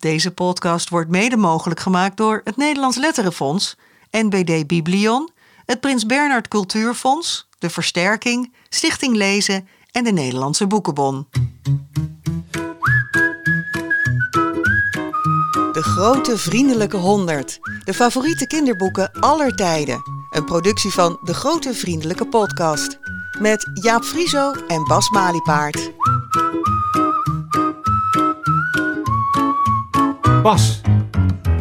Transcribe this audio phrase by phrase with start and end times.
[0.00, 3.76] Deze podcast wordt mede mogelijk gemaakt door het Nederlands Letterenfonds,
[4.10, 5.30] NBD Biblion,
[5.64, 11.26] het Prins Bernhard Cultuurfonds, de Versterking, Stichting Lezen en de Nederlandse Boekenbon.
[15.72, 17.58] De Grote Vriendelijke Honderd.
[17.84, 20.02] De favoriete kinderboeken aller tijden.
[20.30, 22.98] Een productie van De Grote Vriendelijke Podcast.
[23.38, 25.90] Met Jaap Frieso en Bas Maliepaard.
[30.42, 30.80] Bas,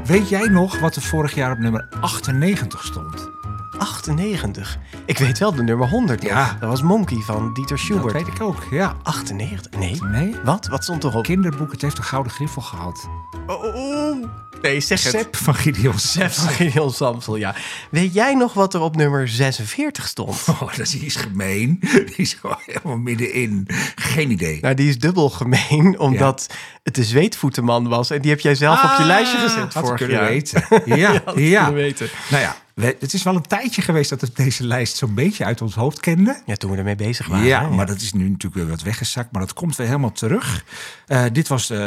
[0.05, 3.30] weet jij nog wat er vorig jaar op nummer 98 stond?
[3.77, 4.77] 98.
[5.09, 6.22] Ik weet wel de nummer 100.
[6.22, 6.31] nog.
[6.31, 6.58] Ja.
[6.59, 8.13] Dat was Monkey van Dieter Dat Schubert.
[8.13, 8.95] weet ik ook, ja.
[9.04, 9.80] 98?
[9.80, 10.02] Nee.
[10.04, 10.35] Nee?
[10.44, 10.68] Wat?
[10.68, 11.23] Wat stond erop?
[11.23, 13.09] Kinderboek, het heeft een gouden griffel gehad.
[13.48, 14.26] Oh, oh, oh.
[14.62, 15.12] Nee, zeg het.
[15.12, 17.55] Sepp van Gideon Sepp van Gideon Samsel, ja.
[17.91, 20.45] Weet jij nog wat er op nummer 46 stond?
[20.62, 21.77] Oh, dat is, gemeen.
[22.05, 23.68] Die is gewoon helemaal middenin.
[23.96, 24.57] Geen idee.
[24.62, 26.49] Nou, die is dubbel gemeen, omdat
[26.84, 28.10] het de zweetvoetenman was.
[28.10, 30.27] En die heb jij zelf op je lijstje gezet Ah, had ik vorig kunnen jaar.
[30.30, 30.63] weten.
[30.85, 31.63] Ja, ja.
[31.63, 32.07] kunnen weten.
[32.30, 35.46] Nou ja, we- het is wel een tijdje geweest dat we deze lijst zo'n beetje
[35.46, 36.41] uit ons hoofd kenden.
[36.46, 37.46] Ja, toen we ermee bezig waren.
[37.46, 39.32] Ja, maar dat is nu natuurlijk weer wat weggezakt.
[39.32, 40.63] Maar dat komt weer helemaal terug.
[41.08, 41.77] Eh, dit was eh,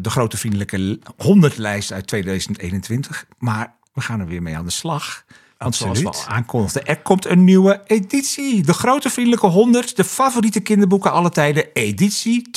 [0.00, 3.26] de grote vriendelijke 100 lijst uit 2021.
[3.38, 5.24] Maar we gaan er weer mee aan de slag.
[5.58, 6.28] Want zoals we Absoluut.
[6.28, 8.62] al aankondigden, er komt een nieuwe editie.
[8.62, 9.96] De grote vriendelijke 100.
[9.96, 11.64] De favoriete kinderboeken alle tijden.
[11.72, 12.50] Editie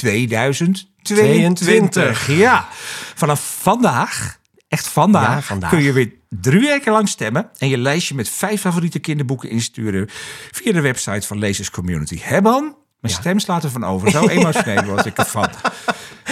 [1.04, 2.28] 2022.
[2.28, 2.68] Ja,
[3.16, 4.38] vanaf vandaag...
[4.68, 5.70] Echt vandaag, Ja, vandaag.
[5.70, 10.06] kun je weer drie weken lang stemmen en je lijstje met vijf favoriete kinderboeken insturen
[10.52, 12.20] via de website van Lezers Community.
[12.22, 14.12] Hebban, mijn stem slaat ervan over.
[14.12, 15.50] Zo emotioneel word ik ervan.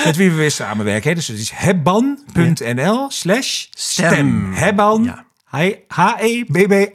[0.05, 1.09] Met wie we weer samenwerken.
[1.09, 1.15] hè.
[1.15, 4.11] Dus het is hebban.nl slash stem.
[4.11, 4.53] Stem.
[4.53, 5.25] Hebban, Ja.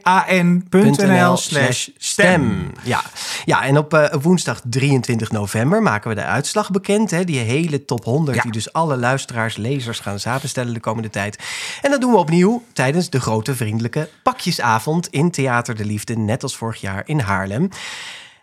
[0.09, 2.71] H-E-B-B-A-N.nl slash stem.
[2.83, 3.01] Ja.
[3.45, 7.11] ja, en op eh, woensdag 23 november maken we de uitslag bekend.
[7.11, 7.23] Hè?
[7.23, 8.43] Die hele top 100, Ja.
[8.43, 11.43] die dus alle luisteraars, lezers gaan samenstellen de komende tijd.
[11.81, 16.43] En dat doen we opnieuw tijdens de grote vriendelijke pakjesavond in Theater de Liefde, net
[16.43, 17.69] als vorig jaar in Haarlem.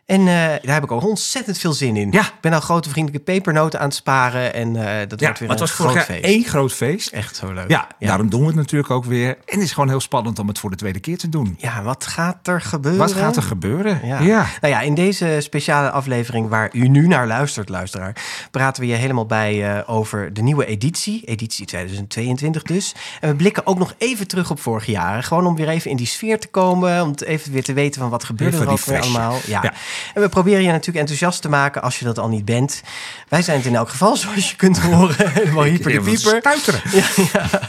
[0.07, 2.11] En eh, daar heb ik ook ontzettend veel zin in.
[2.13, 2.21] Ja.
[2.21, 4.55] Ik ben al grote vriendelijke pepernoten aan het sparen.
[4.55, 6.25] En eh, dat Ja, wordt weer maar het een was vorig groot jaar feest.
[6.25, 7.09] één groot feest.
[7.13, 7.69] Echt zo leuk.
[7.71, 9.29] Ja, daarom doen we het natuurlijk ook weer.
[9.29, 11.55] En het is gewoon heel spannend om het voor de tweede keer te doen.
[11.59, 13.01] Ja, wat gaat er gebeuren?
[13.01, 14.01] Wat gaat er gebeuren?
[14.05, 14.21] Ja.
[14.21, 14.47] ja.
[14.61, 18.17] Nou ja, in deze speciale aflevering waar u nu naar luistert, luisteraar,
[18.51, 22.95] praten we je helemaal bij eh, over de nieuwe editie, editie 2022 dus.
[23.21, 25.97] En we blikken ook nog even terug op vorig jaar, gewoon om weer even in
[25.97, 29.01] die sfeer te komen, om even weer te weten van wat gebeurde er ook weer
[29.01, 29.37] allemaal.
[29.47, 29.73] Ja.
[30.15, 32.83] En we proberen je natuurlijk enthousiast te maken als je dat al niet bent.
[33.29, 36.35] Wij zijn het in elk geval, zoals je kunt horen, helemaal hyper de pieper.
[36.93, 37.61] Ja, ja.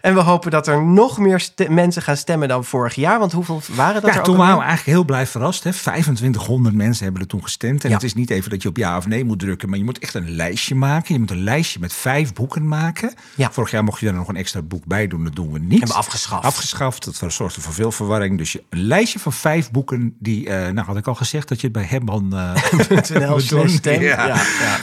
[0.00, 3.18] En we hopen dat er nog meer mensen gaan stemmen dan vorig jaar.
[3.18, 5.64] Want hoeveel waren dat Ja, er toen waren we eigenlijk heel blij verrast.
[5.64, 5.72] Hè?
[5.72, 7.84] 2500 mensen hebben er toen gestemd.
[7.84, 7.94] En Ja.
[7.94, 9.68] het is niet even dat je op ja of nee moet drukken.
[9.68, 11.14] Maar je moet echt een lijstje maken.
[11.14, 13.12] Je moet een lijstje met vijf boeken maken.
[13.34, 13.52] Ja.
[13.52, 15.24] Vorig jaar mocht je er nog een extra boek bij doen.
[15.24, 15.78] Dat doen we niet.
[15.78, 16.44] Hebben afgeschaft.
[16.44, 17.20] Afgeschaft.
[17.20, 18.38] Dat zorgde voor veel verwarring.
[18.38, 20.14] Dus je, een lijstje van vijf boeken.
[20.18, 22.56] Die, eh, nou had ik al gezegd dat je bij Hebban eh
[23.68, 24.02] stem.
[24.02, 24.26] Ja.
[24.26, 24.36] Ja.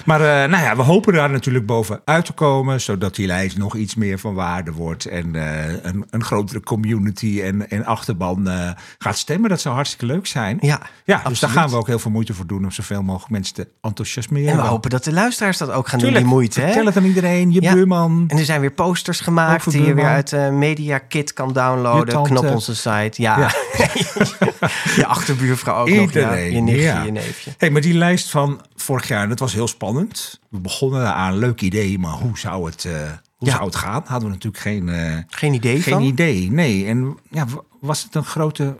[0.05, 2.81] Maar eh, nou ja, we hopen daar natuurlijk boven uit te komen.
[2.81, 5.05] Zodat die lijst nog iets meer van waarde wordt.
[5.05, 8.49] En eh, een, een grotere community en, en achterban
[8.97, 9.49] gaat stemmen.
[9.49, 10.57] Dat zou hartstikke leuk zijn.
[10.61, 12.63] Ja, ja dus daar gaan we ook heel veel moeite voor doen.
[12.63, 14.51] Om zoveel mogelijk mensen te enthousiasmeren.
[14.51, 16.59] En we hopen dat de luisteraars dat ook gaan Tuurlijk, doen, die moeite.
[16.59, 16.65] Hè?
[16.65, 17.51] vertel het aan iedereen.
[17.51, 17.73] Je Ja.
[17.73, 18.23] buurman.
[18.27, 22.23] En er zijn weer posters gemaakt die je weer uit Media Kit kan downloaden.
[22.23, 23.21] Knop onze site.
[23.21, 23.37] Ja.
[23.39, 23.51] Ja.
[24.95, 26.11] je achterbuurvrouw ook nog.
[26.13, 26.33] Ja.
[26.33, 27.03] Je nichtje, ja.
[27.03, 27.51] je neefje.
[27.57, 30.39] Hey, maar die lijst van vorig jaar, dat was heel spannend.
[30.49, 32.91] We begonnen aan leuk idee, maar hoe zou het, eh,
[33.35, 33.53] hoe Ja.
[33.53, 34.03] zou het gaan?
[34.05, 36.03] Hadden we natuurlijk geen, eh, Geen idee geen van?
[36.03, 36.51] idee.
[36.51, 37.45] Nee, en ja,
[37.81, 38.75] was het een grote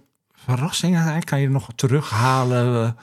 [0.45, 1.25] verrassing eigenlijk?
[1.25, 2.95] Kan je nog terughalen?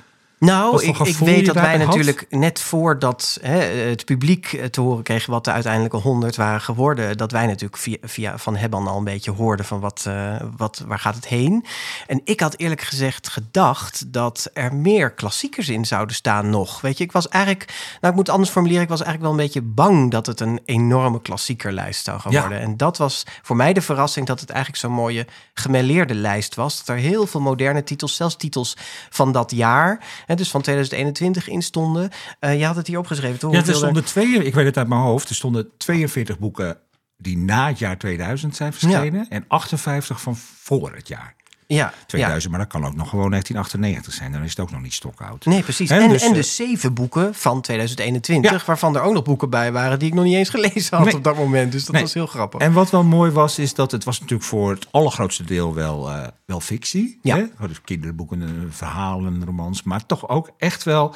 [0.48, 1.86] Eh, Nou, ik, ik weet dat wij had?
[1.86, 6.60] natuurlijk net voordat hè, het publiek eh, te horen kreeg wat de uiteindelijke 100 waren
[6.60, 10.36] geworden, dat wij natuurlijk via, via Van Hebban al een beetje hoorden van wat, eh,
[10.56, 11.64] wat, waar gaat het heen.
[12.06, 16.80] En ik had eerlijk gezegd gedacht dat er meer klassiekers in zouden staan nog.
[16.80, 17.66] Weet je, ik was eigenlijk,
[18.00, 20.40] nou ik moet het anders formuleren, ik was eigenlijk wel een beetje bang dat het
[20.40, 22.40] een enorme klassiekerlijst zou gaan Ja.
[22.40, 22.60] worden.
[22.60, 26.76] En dat was voor mij de verrassing dat het eigenlijk zo'n mooie gemêleerde lijst was.
[26.84, 28.76] Dat er heel veel moderne titels, zelfs titels
[29.10, 32.10] van dat jaar, hè, dus van 2021 in stonden.
[32.40, 33.52] Je had het hier opgeschreven, toch?
[33.52, 36.78] Ja, er stonden twee, ik weet het uit mijn hoofd, er stonden 42 boeken
[37.16, 41.36] die na het jaar 2000 zijn verschenen en 58 van voor het jaar.
[41.74, 44.32] Ja, 2000, maar dat kan ook nog gewoon 1998 zijn.
[44.32, 45.44] Dan is het ook nog niet stokoud.
[45.44, 45.90] Nee, precies.
[45.90, 48.60] En, dus, en eh, dus zeven boeken van 2021, Ja.
[48.66, 51.14] waarvan er ook nog boeken bij waren die ik nog niet eens gelezen had Nee.
[51.14, 51.72] op dat moment.
[51.72, 52.02] Dus dat Nee.
[52.02, 52.60] was heel grappig.
[52.60, 56.10] En wat wel mooi was, is dat het was natuurlijk voor het allergrootste deel wel,
[56.10, 57.18] eh, wel fictie.
[57.22, 57.36] Ja.
[57.36, 57.68] Hè?
[57.68, 59.82] Dus kinderboeken, eh, verhalen, romans.
[59.82, 61.14] Maar toch ook echt wel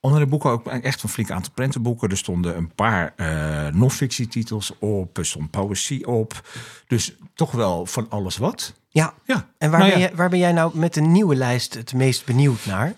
[0.00, 2.08] Onder de boeken ook echt een flink aantal prentenboeken.
[2.08, 5.18] Er stonden een paar uh, non-fictietitels op.
[5.18, 6.48] Er stond poëzie op.
[6.86, 8.74] Dus toch wel van alles wat.
[8.88, 9.48] Ja, ja.
[9.58, 10.10] en waar, nou ben, ja.
[10.14, 12.94] waar ben jij nou met de nieuwe lijst het meest benieuwd naar?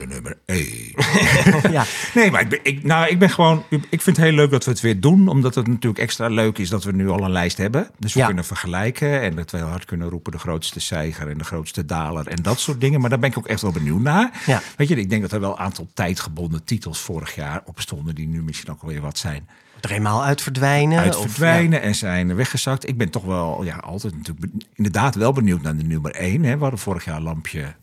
[0.00, 0.92] De nummer 1.
[1.76, 1.84] ja.
[2.14, 3.64] Nee, maar ik ben, ik, nou, ik ben gewoon.
[3.68, 5.28] Ik vind het heel leuk dat we het weer doen.
[5.28, 7.90] Omdat het natuurlijk extra leuk is dat we nu al een lijst hebben.
[7.98, 9.20] Dus we kunnen vergelijken.
[9.20, 12.26] En dat we heel hard kunnen roepen: de grootste zeiger en de grootste daler.
[12.26, 13.00] En dat soort dingen.
[13.00, 14.42] Maar daar ben ik ook echt wel benieuwd naar.
[14.46, 14.62] Ja.
[14.76, 18.14] Weet je, ik denk dat er wel een aantal tijdgebonden titels vorig jaar op stonden.
[18.14, 19.48] Die nu misschien ook alweer wat zijn.
[19.80, 20.98] Er eenmaal uit verdwijnen.
[20.98, 22.88] Uit verdwijnen en zijn weggezakt.
[22.88, 26.42] Ik ben toch wel ja, altijd natuurlijk inderdaad wel benieuwd naar de nummer 1.
[26.42, 26.54] Hè.
[26.54, 27.74] We hadden vorig jaar Lampje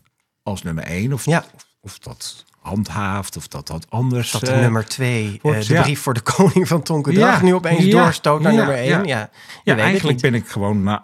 [0.42, 1.12] als nummer 1.
[1.12, 1.67] Of, ja of
[1.98, 4.30] dat handhaaft of dat dat anders.
[4.30, 7.54] Dat de uh, nummer twee, uh, de brief voor de koning van Tonkendag, ja, nu
[7.54, 9.04] opeens ja, doorstoot naar nummer één.
[9.06, 9.30] Ja,
[9.64, 9.76] ja.
[9.76, 11.02] eigenlijk ben ik gewoon naar,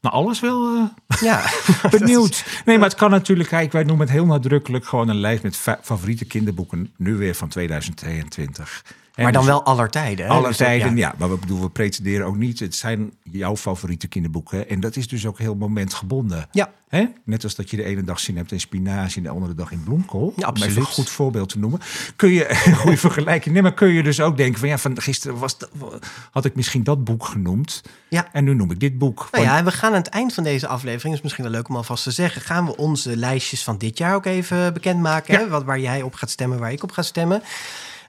[0.00, 0.82] naar alles wel uh,
[1.20, 1.42] ja.
[1.98, 2.44] benieuwd.
[2.64, 5.56] Nee, maar het kan natuurlijk, kijk, wij noemen het heel nadrukkelijk gewoon een lijst met
[5.82, 8.84] favoriete kinderboeken, nu weer van 2022
[9.22, 10.28] maar dan dus wel aller tijden.
[10.28, 11.14] Aller dus tijden, ja.
[11.18, 12.60] Maar we bedoelen, we pretenderen ook niet.
[12.60, 14.68] Het zijn jouw favoriete kinderboeken.
[14.68, 16.48] En dat is dus ook heel momentgebonden.
[16.52, 16.70] Ja.
[16.88, 17.04] Hè?
[17.24, 19.70] Net als dat je de ene dag zin hebt in spinazie en de andere dag
[19.72, 20.32] in bloemkool.
[20.36, 20.76] Ja, absoluut.
[20.76, 21.80] Om even een goed voorbeeld te noemen.
[22.16, 23.62] Kun je goede vergelijking nemen.
[23.62, 25.56] Maar kun je dus ook denken van ja, van gisteren was
[26.30, 27.82] had ik misschien dat boek genoemd.
[28.08, 28.28] Ja.
[28.32, 29.28] En nu noem ik dit boek.
[29.30, 31.68] Nou ja, en we gaan aan het eind van deze aflevering, is misschien wel leuk
[31.68, 35.40] om alvast te zeggen, gaan we onze lijstjes van dit jaar ook even bekendmaken.
[35.40, 35.48] Ja.
[35.48, 37.42] Wat, waar jij op gaat stemmen, waar ik op ga stemmen.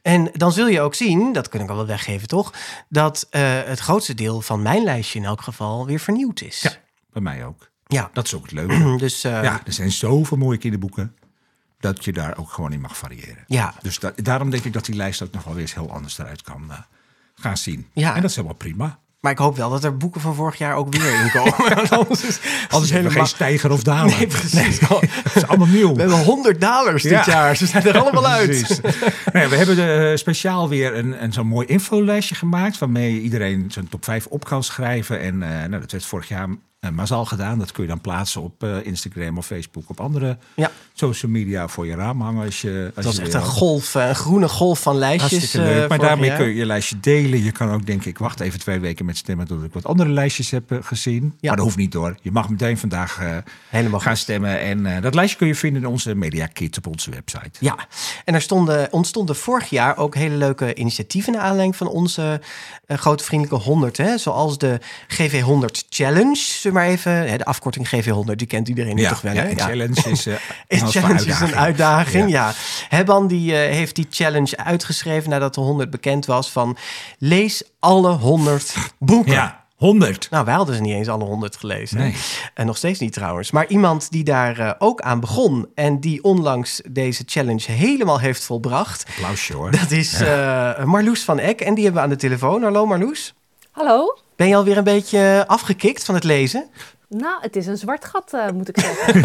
[0.05, 2.53] En dan zul je ook zien, dat kun ik al wel weggeven toch,
[2.89, 6.61] dat uh, het grootste deel van mijn lijstje in elk geval weer vernieuwd is.
[6.61, 6.71] Ja,
[7.11, 7.69] bij mij ook.
[7.87, 8.09] Ja.
[8.13, 8.95] Dat is ook het leuke.
[8.97, 11.15] dus, uh, ja, er zijn zoveel mooie kinderboeken
[11.79, 13.43] dat je daar ook gewoon in mag variëren.
[13.47, 13.73] Ja.
[13.81, 16.17] Dus da daarom denk ik dat die lijst ook nog wel weer eens heel anders
[16.17, 16.79] eruit kan uh,
[17.35, 17.87] gaan zien.
[17.93, 18.15] Ja.
[18.15, 18.99] En dat is helemaal prima.
[19.25, 21.89] Maar ik hoop wel dat er boeken van vorig jaar ook weer in komen.
[21.89, 22.39] anders is,
[22.69, 23.11] anders helemaal...
[23.11, 24.17] geen stijger of daler.
[24.17, 24.79] Nee, precies.
[25.23, 25.93] het is allemaal nieuw.
[25.93, 27.55] We hebben 100 dalers dit jaar.
[27.55, 28.81] Ze zijn er allemaal uit.
[29.33, 32.77] nee, we hebben de, uh, speciaal weer een, een zo'n mooi infolijstje gemaakt...
[32.77, 35.19] waarmee iedereen zijn top 5 op kan schrijven.
[35.19, 36.47] En uh, nou, dat werd vorig jaar
[36.85, 37.59] uh, massaal gedaan.
[37.59, 40.71] Dat kun je dan plaatsen op uh, Instagram of Facebook, op andere ja.
[40.93, 42.45] social media voor je raam hangen.
[42.45, 45.53] Als je, als dat is echt een golf, een groene golf van lijstjes.
[45.53, 45.89] leuk.
[45.89, 47.43] maar daarmee kun je je lijstje delen.
[47.43, 50.09] Je kan ook denk ik, wacht even twee weken met stemmen tot ik wat andere
[50.09, 51.23] lijstjes heb gezien.
[51.23, 51.47] Ja.
[51.47, 52.17] Maar dat hoeft niet door.
[52.21, 53.21] Je mag meteen vandaag
[53.69, 54.59] Helemaal gaan stemmen.
[54.59, 57.51] En dat lijstje kun je vinden in onze Media Kit op onze website.
[57.59, 57.87] Ja,
[58.25, 62.41] en er stonden, ontstonden vorig jaar ook hele leuke initiatieven naar aanleiding van onze
[62.87, 63.97] grote vriendelijke 100.
[63.97, 64.17] Hè?
[64.17, 66.35] Zoals de GV 100 Challenge
[66.75, 67.37] maar even.
[67.37, 69.33] De afkorting GV100, die kent iedereen ja, toch wel.
[69.33, 70.35] Ja, challenge is, uh,
[70.67, 72.29] challenge is een uitdaging.
[72.29, 72.53] Ja.
[72.89, 76.77] Hebban die, uh, heeft die challenge uitgeschreven nadat de 100 bekend was van
[77.17, 79.31] lees alle 100 boeken.
[79.31, 79.63] Ja.
[79.75, 80.29] 100.
[80.29, 81.97] Nou, wij hadden ze niet eens alle 100 gelezen.
[81.97, 82.15] Nee.
[82.53, 83.51] En nog steeds niet trouwens.
[83.51, 88.43] Maar iemand die daar uh, ook aan begon en die onlangs deze challenge helemaal heeft
[88.43, 89.05] volbracht.
[89.07, 89.71] Applausje hoor.
[89.71, 91.61] Dat is uh, Marloes van Eck.
[91.61, 92.63] En die hebben we aan de telefoon.
[92.63, 93.33] Hallo Marloes.
[93.71, 94.24] Hallo.
[94.35, 96.69] Ben je alweer een beetje afgekikt van het lezen?
[97.07, 99.21] Nou, het is een zwart gat, uh, moet ik zeggen.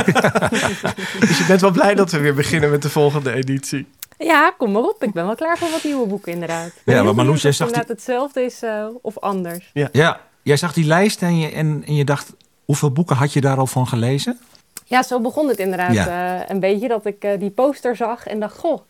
[1.29, 3.89] dus je bent wel blij dat we weer beginnen met de volgende editie?
[4.19, 5.05] Ja, kom maar op.
[5.05, 6.71] Ik ben wel klaar voor wat nieuwe boeken, inderdaad.
[6.85, 7.67] Ja, maar Marloes, jij zag...
[7.67, 7.97] Inderdaad die...
[7.97, 9.71] hetzelfde is uh, of anders.
[9.73, 9.89] Ja.
[9.93, 12.33] ja, jij zag die lijst en je, en, en je dacht...
[12.65, 14.39] Hoeveel boeken had je daar al van gelezen?
[14.85, 16.41] Ja, zo begon het inderdaad ja.
[16.41, 16.89] uh, een beetje.
[16.89, 18.81] Dat ik die poster zag en dacht, goh,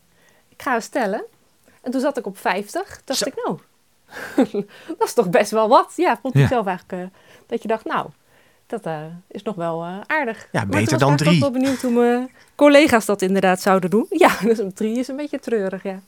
[0.48, 1.24] ik ga stellen.
[1.82, 3.00] En toen zat ik op 50.
[3.04, 3.58] dacht ik, nou,
[4.98, 5.92] dat is toch best wel wat.
[5.96, 7.02] Ja, vond ik zelf eigenlijk.
[7.02, 8.06] Uh, dat je dacht, nou,
[8.66, 10.48] dat uh, is nog wel uh, aardig.
[10.52, 11.34] Ja, beter dan drie.
[11.34, 14.06] Ik was wel benieuwd hoe mijn collega's dat inderdaad zouden doen.
[14.10, 16.00] Ja, dus een drie is een beetje treurig, ja.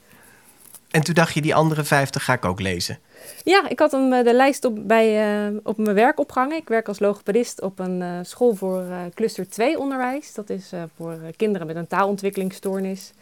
[0.90, 2.99] En toen dacht je, die andere vijftig ga ik ook lezen?
[3.42, 6.56] Ja, ik had hem de lijst op, bij, op mijn werk opgehangen.
[6.56, 10.35] Ik werk als logopedist op een school voor cluster 2 onderwijs.
[10.35, 13.12] Dat is voor kinderen met een taalontwikkelingsstoornis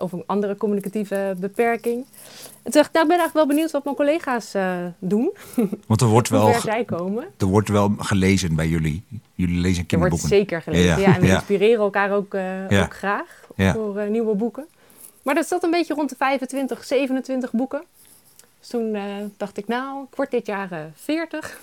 [0.00, 2.04] of een andere communicatieve beperking.
[2.62, 5.32] En toen dacht ik, nou, ik ben eigenlijk wel benieuwd wat mijn collega's uh, doen.
[5.86, 7.24] Want er wordt wel, zij komen.
[7.38, 9.02] er wordt wel gelezen bij jullie.
[9.34, 10.28] Jullie lezen kinderboeken.
[10.30, 11.14] Er wordt zeker gelezen, ja.
[11.14, 14.66] En we inspireren elkaar ook, uh, ook graag voor uh, nieuwe boeken.
[15.22, 17.82] Maar dat zat een beetje rond de 25, 27 boeken.
[18.58, 18.96] Dus toen
[19.36, 21.60] dacht ik, nou, ik word dit jaar 40.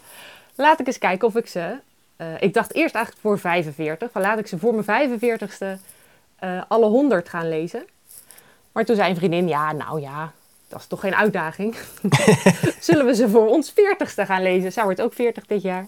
[0.54, 1.76] laat ik eens kijken of ik ze...
[2.40, 4.12] ik dacht eerst eigenlijk voor 45.
[4.12, 5.80] Maar laat ik ze voor mijn 45ste
[6.44, 7.84] uh, alle 100 gaan lezen.
[8.72, 10.32] Maar toen zei een vriendin, ja, nou ja,
[10.68, 11.76] dat is toch geen uitdaging.
[12.80, 14.72] Zullen we ze voor ons 40ste gaan lezen?
[14.72, 15.86] Zij wordt ook 40 dit jaar.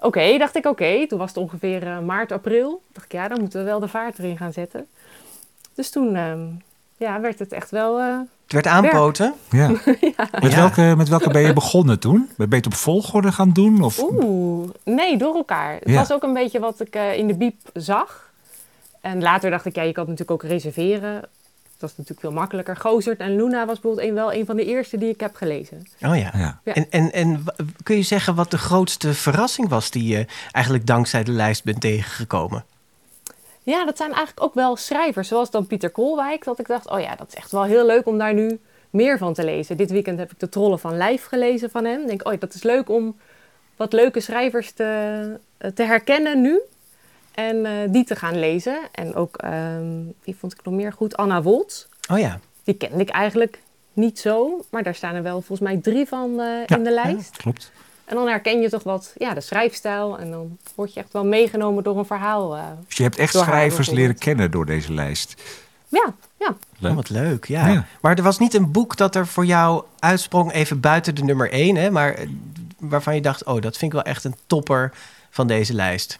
[0.00, 1.06] Oké, dacht ik, oké.
[1.06, 2.82] Toen was het ongeveer uh, maart, april.
[2.92, 4.86] Dacht ik, ja, dan moeten we wel de vaart erin gaan zetten.
[5.74, 6.32] Dus toen uh,
[6.96, 8.00] ja, werd het echt wel.
[8.00, 9.34] Uh, het werd aanpoten.
[9.50, 9.70] Ja.
[10.00, 10.28] ja.
[10.40, 12.30] Met, Welke, met welke ben je begonnen toen?
[12.36, 13.82] Ben je het op volgorde gaan doen?
[13.82, 13.98] Of?
[13.98, 15.78] Oeh, nee, door elkaar.
[15.82, 18.27] Het was ook een beetje wat ik in de biep zag.
[19.00, 21.20] En later dacht ik, ja, je kan het natuurlijk ook reserveren.
[21.78, 22.76] dat is natuurlijk veel makkelijker.
[22.76, 25.86] Gozert en Luna was bijvoorbeeld een, wel een van de eerste die ik heb gelezen.
[26.00, 26.30] Oh ja.
[26.34, 26.60] ja.
[26.64, 27.44] En, en, en
[27.82, 31.80] kun je zeggen wat de grootste verrassing was die je eigenlijk dankzij de lijst bent
[31.80, 32.64] tegengekomen?
[33.62, 36.44] Ja, dat zijn eigenlijk ook wel schrijvers, zoals dan Pieter Koolwijk.
[36.44, 39.18] Dat ik dacht, oh ja, dat is echt wel heel leuk om daar nu meer
[39.18, 39.76] van te lezen.
[39.76, 42.00] Dit weekend heb ik de Trollen van Lijf gelezen van hem.
[42.00, 43.16] Ik denk, oh, dat is leuk om
[43.76, 45.38] wat leuke schrijvers te,
[45.74, 46.60] te herkennen nu.
[47.38, 48.78] En uh, die te gaan lezen.
[48.92, 51.88] En ook, um, die vond ik nog meer goed, Anna Wolt.
[52.10, 52.40] Oh ja.
[52.64, 54.64] Die kende ik eigenlijk niet zo.
[54.70, 57.30] Maar daar staan er wel volgens mij drie van uh, in de lijst.
[57.36, 57.72] Ja, klopt.
[58.04, 60.18] En dan herken je toch wat ja, de schrijfstijl.
[60.18, 62.56] En dan word je echt wel meegenomen door een verhaal.
[62.56, 65.42] Uh, dus je hebt echt schrijvers leren kennen door deze lijst.
[65.88, 66.56] Ja, ja.
[66.78, 66.90] Leuk.
[66.90, 67.66] Oh, wat leuk, ja.
[67.66, 67.86] ja.
[68.00, 71.50] Maar er was niet een boek dat er voor jou uitsprong, even buiten de nummer
[71.50, 72.18] één, hè, maar
[72.78, 74.92] waarvan je dacht, oh, dat vind ik wel echt een topper
[75.30, 76.18] van deze lijst.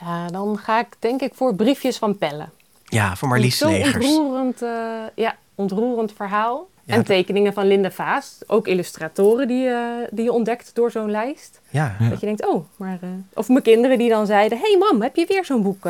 [0.00, 2.48] Ja, dan ga ik denk ik voor Briefjes van Pelle.
[2.84, 3.94] Ja, voor Marlies Legers.
[3.94, 4.70] ontroerend, uh,
[5.14, 6.68] ja, ontroerend verhaal.
[6.86, 8.38] en tekeningen van Linda Vaas.
[8.46, 9.78] Ook illustratoren die, uh,
[10.10, 11.60] die je ontdekt door zo'n lijst.
[11.70, 11.96] Ja.
[12.10, 12.98] Dat je denkt, oh, maar...
[13.02, 14.58] Uh, of mijn kinderen die dan zeiden...
[14.58, 15.88] hey mam, heb je weer zo'n boek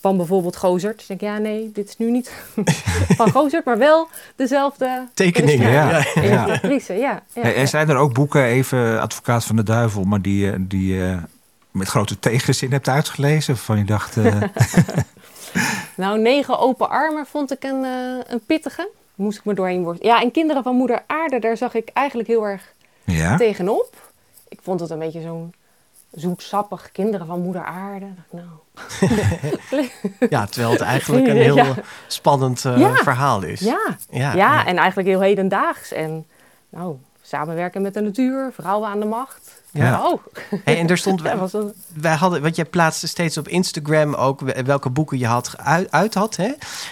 [0.00, 0.98] van bijvoorbeeld Gozert?
[0.98, 2.32] Dus ik denk, ja, nee, dit is nu niet
[3.18, 5.06] van Gozert, maar wel dezelfde...
[5.14, 5.88] Tekeningen, ja.
[5.90, 6.22] ja.
[6.22, 6.60] ja.
[6.62, 6.94] ja.
[6.94, 7.52] ja, ja.
[7.52, 10.04] En zijn er ook boeken, even Advocaat van de Duivel...
[10.04, 10.66] maar die...
[10.66, 11.16] die
[11.76, 13.56] met grote tegenzin hebt uitgelezen?
[13.56, 14.16] Van je dacht.
[14.16, 14.42] Uh...
[15.96, 18.90] nou, negen open armen vond ik een, uh, een pittige.
[19.14, 20.06] Moest ik me doorheen worden.
[20.06, 22.72] Ja, en Kinderen van Moeder Aarde, daar zag ik eigenlijk heel erg
[23.04, 23.36] ja?
[23.36, 24.10] tegenop.
[24.48, 25.54] Ik vond het een beetje zo'n
[26.10, 28.06] zoetsappig Kinderen van Moeder Aarde.
[28.30, 28.46] Nou.
[30.30, 31.74] ja, terwijl het eigenlijk een heel
[32.06, 33.60] spannend uh, verhaal is.
[33.60, 33.96] Ja.
[34.10, 35.92] Ja, ja, en eigenlijk heel hedendaags.
[35.92, 36.26] En
[36.68, 39.62] nou, samenwerken met de natuur, vrouwen aan de macht.
[39.76, 40.06] Ja.
[40.06, 40.20] Oh.
[40.64, 41.22] Hey, en er stond.
[41.94, 46.14] wij hadden, want jij plaatste steeds op Instagram ook welke boeken je had uit, uit
[46.14, 46.36] had.
[46.36, 46.50] Hè?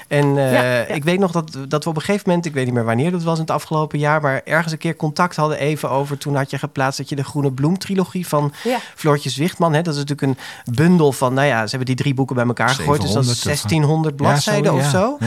[0.09, 2.75] En uh, ik weet nog dat, dat we op een gegeven moment, ik weet niet
[2.75, 5.91] meer wanneer dat was in het afgelopen jaar, maar ergens een keer contact hadden even
[5.91, 6.19] over.
[6.19, 8.53] Toen had je geplaatst dat je de Groene Bloem trilogie van
[8.95, 9.73] Floortje Zwichtman.
[9.73, 9.83] Hè?
[9.83, 12.69] Dat is natuurlijk een bundel van, nou ja, ze hebben die drie boeken bij elkaar
[12.69, 13.01] gegooid.
[13.01, 15.19] Dus dat is 1600 bladzijden of zo.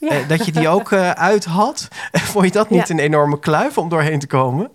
[0.00, 1.88] Uh, dat je die ook uh, uit had.
[2.12, 4.70] Vond je dat niet een enorme kluif om doorheen te komen?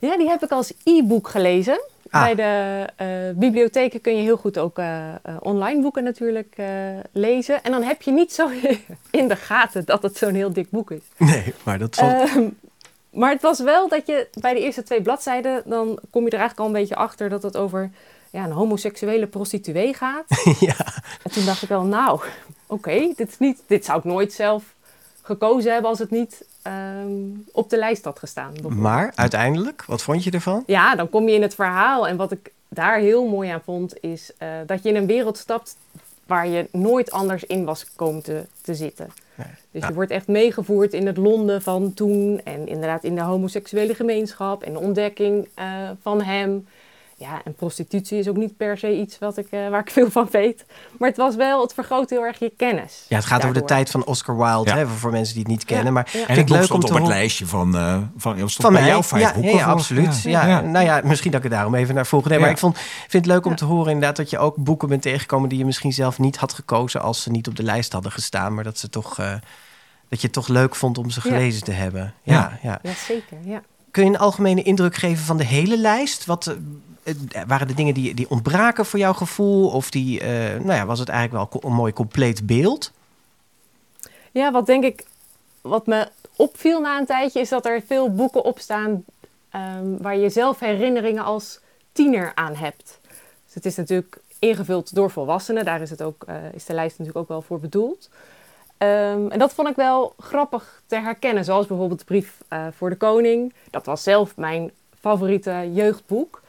[0.00, 1.80] Ja, die heb ik als e-book gelezen.
[2.10, 2.22] Ah.
[2.22, 6.56] Bij de uh, bibliotheken kun je heel goed ook uh, online boeken natuurlijk
[7.12, 7.62] lezen.
[7.62, 8.48] En dan heb je niet zo
[9.10, 11.02] in de gaten dat het zo'n heel dik boek is.
[11.16, 12.12] Nee, maar dat valt...
[12.12, 12.48] Ehm,
[13.10, 15.62] maar het was wel dat je bij de eerste twee bladzijden...
[15.64, 17.90] dan kom je er eigenlijk al een beetje achter dat het over
[18.30, 20.24] ja, een homoseksuele prostituee gaat.
[20.60, 20.76] ja.
[21.22, 22.20] En toen dacht ik wel, nou,
[22.66, 24.74] oké, dit, niet, dit zou ik nooit zelf
[25.30, 27.22] gekozen hebben als het niet Ehm,
[27.52, 28.54] op de lijst had gestaan.
[28.68, 30.62] Maar uiteindelijk, wat vond je ervan?
[30.66, 32.08] Ja, dan kom je in het verhaal.
[32.08, 35.38] En wat ik daar heel mooi aan vond, is uh, dat je in een wereld
[35.38, 35.76] stapt
[36.26, 39.08] waar je nooit anders in was komen te, te zitten.
[39.70, 43.94] Dus je wordt echt meegevoerd in het Londen van toen en inderdaad in de homoseksuele
[43.94, 45.64] gemeenschap en de ontdekking uh,
[46.02, 46.66] van hem.
[47.20, 50.10] Ja, en prostitutie is ook niet per se iets wat ik, uh, waar ik veel
[50.10, 50.64] van weet.
[50.98, 53.04] Maar het was wel, het vergroot heel erg je kennis.
[53.08, 55.64] Ja, het gaat over de tijd van Oscar Wilde, hè, voor mensen die het niet
[55.64, 55.92] kennen.
[55.92, 56.26] Maar ja.
[56.26, 58.90] en het leuk om te op het lijstje van, uh, van, van bij mij?
[58.90, 59.54] jou vijf boeken.
[59.54, 60.22] Ja, absoluut.
[60.22, 60.60] Ja.
[60.60, 62.28] Nou ja, misschien dat ik er daarom even naar vroeg.
[62.28, 64.88] Nee, maar ik vond, vind het leuk om te horen inderdaad dat je ook boeken
[64.88, 67.92] bent tegengekomen die je misschien zelf niet had gekozen als ze niet op de lijst
[67.92, 68.54] hadden gestaan.
[68.54, 69.32] Maar dat ze toch, uh,
[70.08, 72.14] dat je het toch leuk vond om ze gelezen te hebben.
[72.22, 72.78] Ja, ja.
[72.82, 72.92] ja.
[72.92, 73.36] zeker.
[73.44, 73.62] Ja.
[73.90, 76.26] Kun je een algemene indruk geven van de hele lijst?
[76.26, 76.56] Wat,
[77.02, 77.14] eh,
[77.46, 79.68] waren er dingen die, die ontbraken voor jouw gevoel?
[79.68, 82.92] Of die, uh, nou ja, was het eigenlijk wel een mooi compleet beeld?
[84.32, 85.06] Ja, wat denk ik,
[85.60, 89.04] wat me opviel na een tijdje, is dat er veel boeken op staan
[89.54, 91.60] um, waar je zelf herinneringen als
[91.92, 92.98] tiener aan hebt.
[93.44, 97.18] Dus het is natuurlijk ingevuld door volwassenen, daar is, het ook, is de lijst natuurlijk
[97.18, 98.08] ook wel voor bedoeld.
[98.82, 102.90] Um, en dat vond ik wel grappig te herkennen, zoals bijvoorbeeld de brief uh, voor
[102.90, 103.52] de koning.
[103.70, 104.70] Dat was zelf mijn
[105.00, 106.42] favoriete jeugdboek.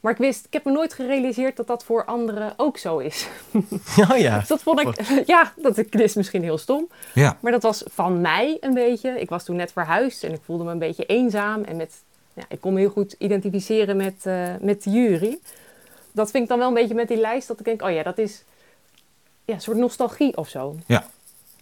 [0.00, 3.28] Maar ik wist, ik heb me nooit gerealiseerd dat dat voor anderen ook zo is.
[4.10, 4.38] Oh ja.
[4.38, 6.88] Dus dat vond ik, ja, dat is misschien heel stom.
[7.14, 7.36] Ja.
[7.40, 9.20] Maar dat was van mij een beetje.
[9.20, 11.62] Ik was toen net verhuisd en ik voelde me een beetje eenzaam.
[11.62, 12.02] En met,
[12.34, 15.38] ja, ik kon me heel goed identificeren met, uh, met de jury.
[16.12, 18.02] Dat vind ik dan wel een beetje met die lijst, dat ik denk, oh ja,
[18.02, 18.44] dat is
[19.44, 20.76] ja, een soort nostalgie of zo.
[20.86, 21.04] Ja.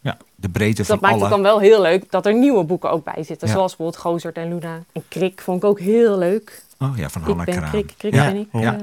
[0.03, 2.65] Ja, de breedte dus van dat maakt het dan wel heel leuk dat er nieuwe
[2.65, 3.49] boeken ook bij zitten.
[3.49, 4.81] Zoals bijvoorbeeld Gozert en Luna.
[4.93, 6.65] En Krik vond ik ook heel leuk.
[6.79, 7.71] Oh ja, van Hanna Kraan.
[7.71, 8.25] Krik, Krik ja.
[8.25, 8.49] ben ik.
[8.53, 8.77] Ja.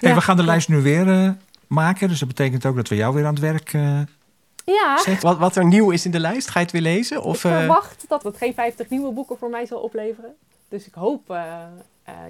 [0.00, 1.30] Uh, we gaan de lijst nu weer uh,
[1.66, 2.08] maken.
[2.08, 4.00] Dus dat betekent ook dat we jou weer aan het werk uh,
[4.64, 5.00] ja.
[5.20, 7.22] Wat, wat er nieuw is in de lijst, ga je het weer lezen?
[7.22, 10.30] Of, ik verwacht dat het geen 50 nieuwe boeken voor mij zal opleveren.
[10.68, 11.22] Dus ik hoop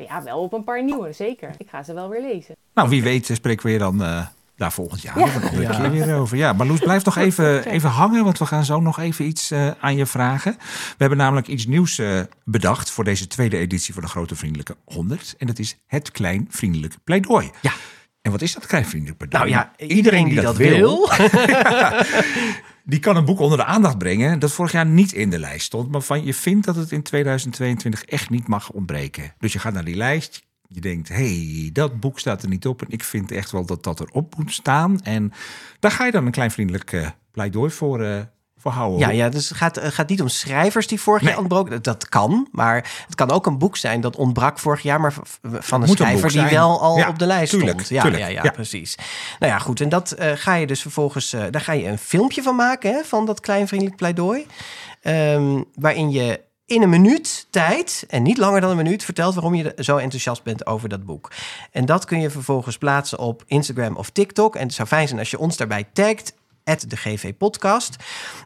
[0.08, 1.54] ja, wel op een paar nieuwe, zeker.
[1.58, 2.56] Ik ga ze wel weer lezen.
[2.74, 4.26] Nou, wie weet spreken we je dan
[4.56, 5.24] daar volgend jaar ja.
[5.24, 6.36] nog een keer weer over.
[6.36, 9.52] Ja, maar Loes, blijf nog even, even hangen, want we gaan zo nog even iets
[9.52, 10.56] uh, aan je vragen.
[10.58, 14.76] We hebben namelijk iets nieuws uh, bedacht voor deze tweede editie van de Grote Vriendelijke
[14.84, 15.34] 100.
[15.38, 17.50] En dat is het Klein Vriendelijk Pleidooi.
[17.60, 17.72] Ja.
[18.22, 19.52] En wat is dat Klein Vriendelijk Pleidooi?
[19.52, 21.10] Nou ja, iedereen, die, die, dat, dat wil,
[22.84, 25.66] die kan een boek onder de aandacht brengen dat vorig jaar niet in de lijst
[25.66, 29.34] stond, maar van je vindt dat het in 2022 echt niet mag ontbreken.
[29.38, 30.42] Dus je gaat naar die lijst,
[30.76, 33.84] je denkt, hey, dat boek staat er niet op en ik vind echt wel dat
[33.84, 35.00] dat erop moet staan.
[35.02, 35.32] En
[35.80, 38.18] daar ga je dan een klein vriendelijk uh, pleidooi voor, uh,
[38.56, 38.98] voor houden.
[38.98, 41.82] Ja, ja, dus het gaat, het gaat niet om schrijvers die vorig jaar ontbroken.
[41.82, 45.82] Dat kan, maar het kan ook een boek zijn dat ontbrak vorig jaar, maar van
[45.82, 47.88] een schrijver die wel al op de lijst stond.
[47.88, 48.94] Ja, ja, ja, precies.
[49.38, 49.80] Nou ja, goed.
[49.80, 53.04] En dat uh, ga je dus vervolgens, daar ga je een filmpje van maken, hè,
[53.04, 54.46] van dat klein vriendelijk pleidooi.
[55.02, 59.54] Um, waarin je in een minuut tijd, en niet langer dan een minuut, vertelt waarom
[59.54, 61.32] je zo enthousiast bent over dat boek.
[61.70, 64.56] En dat kun je vervolgens plaatsen op Instagram of TikTok.
[64.56, 66.34] En het zou fijn zijn als je ons daarbij tagt.
[66.64, 67.96] de GV Podcast.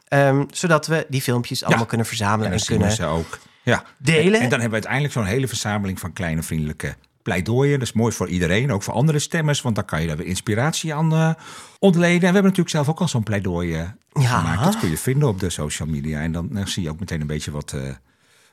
[0.09, 3.39] Um, zodat we die filmpjes allemaal kunnen verzamelen en, en kunnen ze ook.
[3.63, 3.83] Ja.
[3.97, 4.39] delen.
[4.39, 7.79] En, dan hebben we uiteindelijk zo'n hele verzameling van kleine vriendelijke pleidooien.
[7.79, 10.25] Dat is mooi voor iedereen, ook voor andere stemmers, want dan kan je daar weer
[10.25, 11.33] inspiratie aan uh,
[11.79, 12.13] ontleden.
[12.13, 14.39] En we hebben natuurlijk zelf ook al zo'n pleidooi uh, ja.
[14.39, 14.63] gemaakt.
[14.63, 16.19] Dat kun je vinden op de social media.
[16.19, 17.81] En dan, dan zie je ook meteen een beetje wat, uh,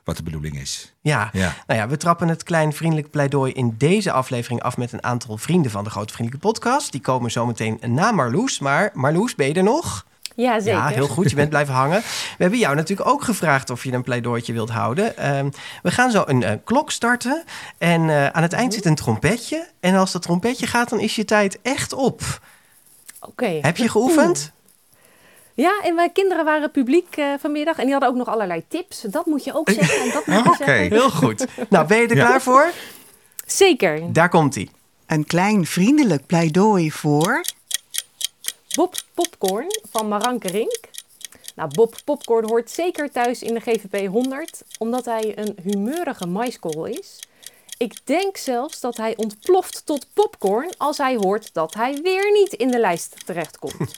[0.09, 0.93] wat de bedoeling is.
[1.01, 1.29] Ja.
[1.33, 1.55] ja.
[1.67, 5.37] nou ja, we trappen het klein vriendelijk pleidooi in deze aflevering af met een aantal
[5.37, 6.91] vrienden van de Grote Vriendelijke Podcast.
[6.91, 8.59] Die komen zometeen na Marloes.
[8.59, 10.05] Maar Marloes, ben je er nog?
[10.35, 10.79] Ja, zeker.
[10.79, 11.29] Ja, heel goed.
[11.29, 12.01] Je bent blijven hangen.
[12.37, 15.35] We hebben jou natuurlijk ook gevraagd of je een pleidooitje wilt houden.
[15.37, 15.51] Um,
[15.81, 17.43] we gaan zo een uh, klok starten.
[17.77, 19.67] En uh, aan het eind zit een trompetje.
[19.79, 22.21] En als dat trompetje gaat, dan is je tijd echt op.
[23.19, 23.59] Oké.
[23.61, 24.51] Heb je geoefend?
[25.59, 29.01] Ja, en mijn kinderen waren publiek uh, vanmiddag en die hadden ook nog allerlei tips.
[29.01, 31.45] Dat moet je ook zeggen en dat moet je Oké, heel goed.
[31.69, 32.71] Nou, ben je er klaar voor?
[33.45, 34.13] Zeker.
[34.13, 34.69] Daar komt hij.
[35.05, 37.41] Een klein vriendelijk pleidooi voor...
[38.75, 40.79] Bob Popcorn van Maranke Rink.
[41.55, 46.85] Nou, Bob Popcorn hoort zeker thuis in de GVP 100, omdat hij een humeurige maiskorrel
[46.85, 47.19] is.
[47.77, 52.53] Ik denk zelfs dat hij ontploft tot popcorn als hij hoort dat hij weer niet
[52.53, 53.93] in de lijst terechtkomt.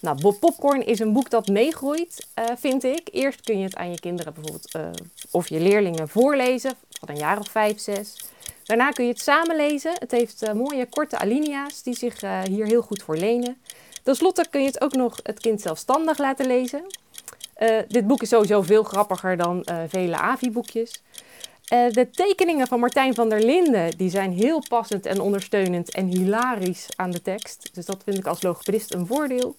[0.00, 3.08] Nou, Popcorn is een boek dat meegroeit, uh, vind ik.
[3.12, 4.88] Eerst kun je het aan je kinderen bijvoorbeeld uh,
[5.30, 8.24] of je leerlingen voorlezen, van een jaar of vijf, zes.
[8.64, 9.92] Daarna kun je het samen lezen.
[9.98, 13.56] Het heeft uh, mooie korte alinea's die zich hier heel goed voor lenen.
[14.02, 16.82] Ten slotte kun je het ook nog het kind zelfstandig laten lezen.
[17.88, 21.02] dit boek is sowieso veel grappiger dan vele AVI-boekjes.
[21.68, 26.88] de tekeningen van Martijn van der Linden die zijn heel passend en ondersteunend en hilarisch
[26.96, 27.70] aan de tekst.
[27.72, 29.56] Dus dat vind ik als logopedist een voordeel.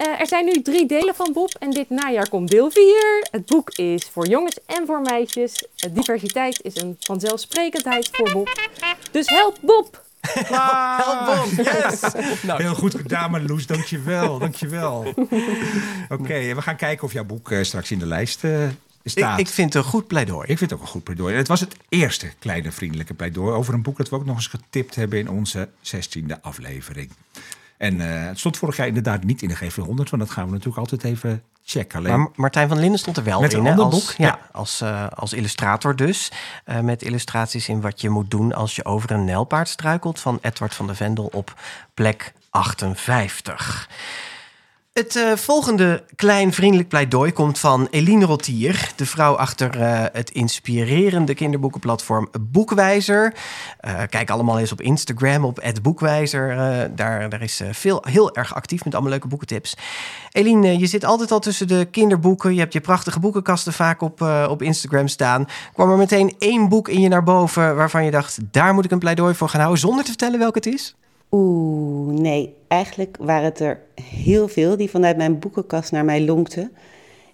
[0.00, 3.28] Uh, er zijn nu drie delen van Bob en dit najaar komt deel 4.
[3.30, 5.64] Het boek is voor jongens en voor meisjes.
[5.86, 8.68] Uh, diversiteit is een vanzelfsprekendheid voor Bob.
[9.10, 10.04] Dus help Bob!
[11.02, 12.00] help Bob, yes!
[12.42, 12.62] nou.
[12.62, 13.66] Heel goed gedaan, Marloes.
[13.66, 14.98] Dankjewel, dankjewel.
[15.06, 15.26] Oké,
[16.08, 18.38] okay, we gaan kijken of jouw boek uh, straks in de lijst
[19.04, 19.38] staat.
[19.38, 20.48] Ik, ik, vind het een goed pleidooi.
[20.48, 21.34] Ik vind het ook een goed pleidooi.
[21.34, 24.46] Het was het eerste kleine vriendelijke pleidooi over een boek dat we ook nog eens
[24.46, 27.10] getipt hebben in onze 16e aflevering.
[27.80, 30.50] En uh, het stond vorig jaar inderdaad niet in de GV100, want dat gaan we
[30.50, 31.98] natuurlijk altijd even checken.
[31.98, 32.18] Alleen...
[32.18, 33.66] Maar Martijn van Linden stond er wel met in.
[33.66, 34.14] Een als, boek?
[34.16, 36.32] Ja, als, uh, als illustrator dus.
[36.66, 40.20] Uh, met illustraties in wat je moet doen als je over een nijlpaard struikelt...
[40.20, 41.54] van Edward van de Vendel op
[41.94, 43.88] plek 58.
[45.00, 50.30] Het uh, volgende klein vriendelijk pleidooi komt van Eline Rotier, de vrouw achter uh, het
[50.30, 53.34] inspirerende kinderboekenplatform Boekwijzer.
[53.86, 56.56] Uh, kijk allemaal eens op Instagram op @boekwijzer.
[56.94, 59.76] daar, daar is veel heel erg actief met allemaal leuke boekentips.
[60.30, 62.54] Eline, je zit altijd al tussen de kinderboeken.
[62.54, 65.46] Je hebt je prachtige boekenkasten vaak op, op Instagram staan.
[65.72, 68.90] Kwam er meteen één boek in je naar boven waarvan je dacht, daar moet ik
[68.90, 70.94] een pleidooi voor gaan houden, zonder te vertellen welk het is?
[71.30, 72.54] Oeh, nee.
[72.68, 76.72] Eigenlijk waren het er heel veel die vanuit mijn boekenkast naar mij lonkten.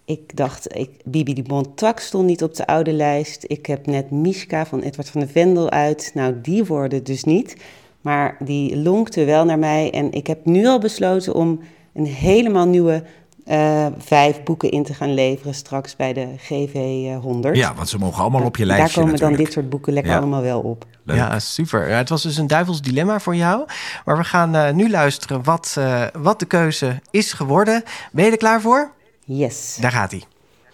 [0.05, 3.45] Ik dacht, ik, Bibi de Bontak stond niet op de oude lijst.
[3.47, 6.11] Ik heb net Mischka van Edward van de Vendel uit.
[6.15, 7.57] Nou, die worden dus niet.
[8.01, 9.91] Maar die lonkte wel naar mij.
[9.91, 11.61] En ik heb nu al besloten om
[11.95, 13.03] een helemaal nieuwe
[13.47, 16.75] uh, vijf boeken in te gaan leveren straks bij de GV
[17.21, 17.57] 100.
[17.57, 20.17] Ja, want ze mogen allemaal op je lijstje Daar komen dan dit soort boeken lekker
[20.17, 20.87] allemaal wel op.
[21.05, 21.89] Ja, super.
[21.89, 23.65] Ja, het was dus een duivels dilemma voor jou.
[24.05, 27.83] Maar we gaan uh, nu luisteren wat, uh, wat de keuze is geworden.
[28.13, 28.91] Ben je er klaar voor?
[29.25, 29.77] Yes.
[29.81, 30.23] Daar gaat hij.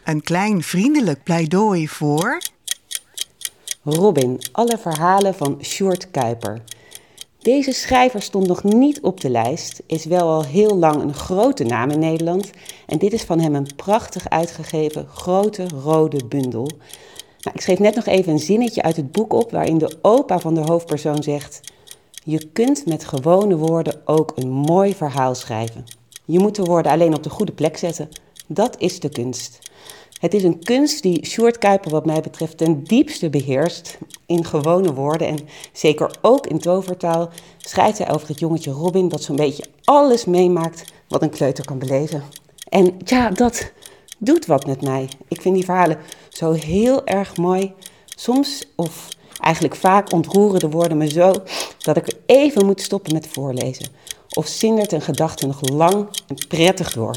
[0.04, 2.40] Een klein vriendelijk pleidooi voor...
[3.85, 6.61] Robin, alle verhalen van Short Kuiper.
[7.42, 11.64] Deze schrijver stond nog niet op de lijst, is wel al heel lang een grote
[11.64, 12.50] naam in Nederland
[12.87, 16.70] en dit is van hem een prachtig uitgegeven grote rode bundel.
[17.40, 20.38] Nou, ik schreef net nog even een zinnetje uit het boek op waarin de opa
[20.38, 21.61] van de hoofdpersoon zegt:
[22.24, 25.85] Je kunt met gewone woorden ook een mooi verhaal schrijven.
[26.24, 28.09] Je moet de woorden alleen op de goede plek zetten.
[28.46, 29.59] Dat is de kunst.
[30.22, 33.98] Het is een kunst die Sjoerd Kuiper wat mij betreft ten diepste beheerst.
[34.26, 35.38] In gewone woorden en
[35.72, 39.08] zeker ook in tovertaal schrijft hij over het jongetje Robin...
[39.08, 42.22] dat zo'n beetje alles meemaakt wat een kleuter kan beleven.
[42.68, 43.72] En ja, dat
[44.18, 45.08] doet wat met mij.
[45.28, 47.72] Ik vind die verhalen zo heel erg mooi.
[48.06, 49.08] Soms, of
[49.40, 51.32] eigenlijk vaak, ontroeren de woorden me zo...
[51.78, 53.87] dat ik even moet stoppen met voorlezen.
[54.35, 57.14] Of zindert een gedachte nog lang en prettig door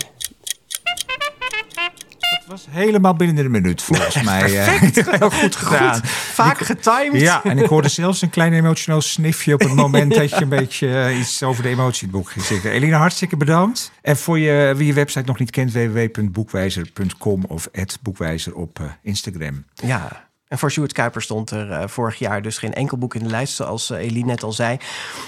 [2.47, 4.59] was helemaal binnen de minuut volgens mij.
[4.59, 4.65] Eh.
[4.65, 5.09] Perfect.
[5.19, 5.99] Heel goed gedaan.
[6.05, 7.21] Vaak getimed.
[7.21, 10.49] Ja, en ik hoorde zelfs een klein emotioneel snifje op het moment dat je een
[10.49, 12.71] beetje uh, iets over de emotie in het boek ging zeggen.
[12.71, 13.91] Elina, hartstikke bedankt.
[14.01, 17.69] En voor je, wie je website nog niet kent, www.boekwijzer.com of
[18.01, 19.65] boekwijzer op uh, Instagram.
[19.73, 20.29] Ja.
[20.55, 23.29] En voor Stuart Kuiper stond er uh, vorig jaar dus geen enkel boek in de
[23.29, 24.77] lijst, zoals uh, Eline net al zei.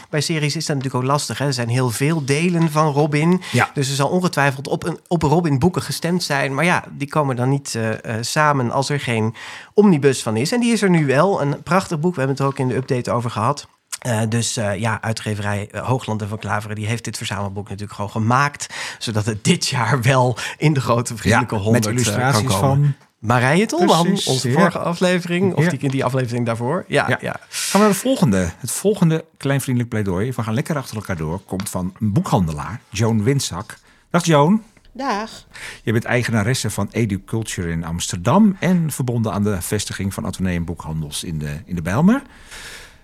[0.10, 1.38] Bij series is dat natuurlijk ook lastig.
[1.38, 1.46] Hè?
[1.46, 3.42] Er zijn heel veel delen van Robin.
[3.52, 3.70] Ja.
[3.74, 6.56] Dus er zal ongetwijfeld op, een, op Robin boeken gestemd zijn.
[6.56, 7.90] Maar ja, die komen dan niet uh,
[8.22, 9.36] samen als er geen
[9.74, 10.52] omnibus van is.
[10.52, 11.42] En die is er nu wel.
[11.42, 12.16] Een prachtig boek.
[12.16, 13.68] We hebben het er ook in de update over gehad.
[14.08, 16.76] Uh, dus uh, ja, uitgeverij Hoogland en Van Klaveren...
[16.76, 18.74] die heeft dit verzamelboek natuurlijk gewoon gemaakt...
[18.98, 22.96] zodat het dit jaar wel in de grote vriendelijke ja, honderd met illustraties van
[23.28, 25.54] Marije Tolman, onze vorige aflevering.
[25.54, 26.86] Of die in die aflevering daarvoor.
[26.88, 27.40] Ja, ja.
[27.50, 28.50] Gaan we naar de volgende.
[28.58, 30.32] Het volgende kleinvriendelijk pleidooi.
[30.32, 31.40] We gaan lekker achter elkaar door.
[31.40, 33.78] Komt van een boekhandelaar, Joan Winzak.
[34.10, 34.64] Dag Joan.
[34.92, 35.46] Dag.
[35.84, 38.56] Je bent eigenaresse van Educulture in Amsterdam...
[38.60, 42.22] en verbonden aan de vestiging van Atheneum Boekhandels in de, in de Bijlmer.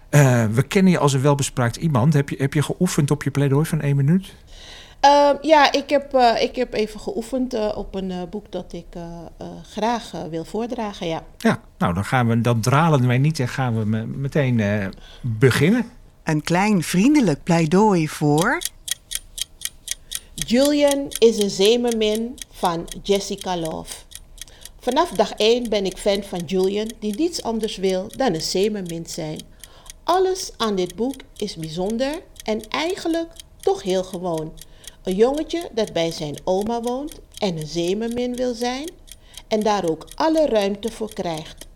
[0.09, 2.13] Uh, we kennen je als een welbespraakt iemand.
[2.13, 4.35] Heb je, heb je geoefend op je pleidooi van één minuut?
[5.05, 8.85] Uh, ja, ik heb, uh, ik heb even geoefend uh, op een boek dat ik
[9.63, 11.23] graag wil voordragen, ja.
[11.37, 14.61] Ja, nou dan gaan we, dan dralen wij niet en gaan we me, meteen
[15.21, 15.85] beginnen.
[16.23, 18.61] Een klein vriendelijk pleidooi voor...
[20.35, 23.93] Julian is een zeemermin van Jessica Love.
[24.79, 29.05] Vanaf dag 1 ben ik fan van Julian, die niets anders wil dan een zeemermin
[29.05, 29.41] zijn.
[30.03, 34.53] Alles aan dit boek is bijzonder en eigenlijk toch heel gewoon.
[35.03, 38.89] Een jongetje dat bij zijn oma woont en een zeemermin wil zijn
[39.47, 41.67] en daar ook alle ruimte voor krijgt.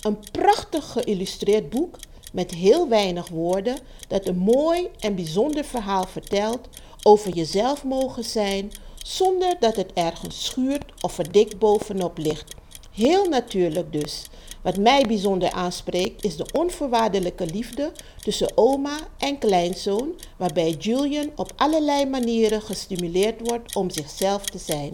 [0.00, 1.96] Een prachtig geïllustreerd boek
[2.32, 3.78] met heel weinig woorden
[4.08, 6.68] dat een mooi en bijzonder verhaal vertelt
[7.02, 8.72] over jezelf mogen zijn
[9.04, 12.54] zonder dat het ergens schuurt of verdikt bovenop ligt.
[12.92, 14.26] Heel natuurlijk dus.
[14.62, 21.52] Wat mij bijzonder aanspreekt is de onvoorwaardelijke liefde tussen oma en kleinzoon, waarbij Julian op
[21.56, 24.90] allerlei manieren gestimuleerd wordt om zichzelf te zijn.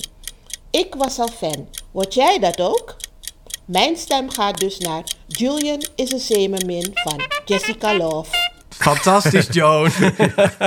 [0.70, 1.68] Ik was al fan.
[1.90, 2.96] Word jij dat ook?
[3.64, 8.55] Mijn stem gaat dus naar Julian is een zeemermin van Jessica Love.
[8.78, 9.90] Fantastisch, Joan.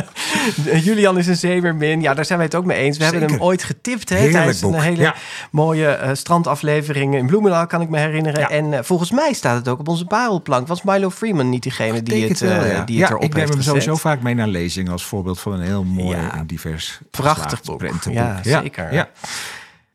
[0.86, 2.02] Julian is een zeemermin.
[2.02, 2.98] Ja, daar zijn wij het ook mee eens.
[2.98, 5.13] We hebben hem ooit getipt hè, tijdens een hele
[5.52, 8.50] mooie uh, strandaflevering in Bloemendaal, kan ik me herinneren.
[8.50, 10.67] En uh, volgens mij staat het ook op onze parelplank.
[10.67, 12.84] Was Milo Freeman niet diegene die het, uh, ja.
[12.84, 15.62] die het erop ik neem hem sowieso vaak mee naar lezing als voorbeeld van een
[15.62, 17.82] heel mooi en divers prachtig boek.
[18.12, 18.93] Ja, zeker.
[18.93, 19.10] Ja.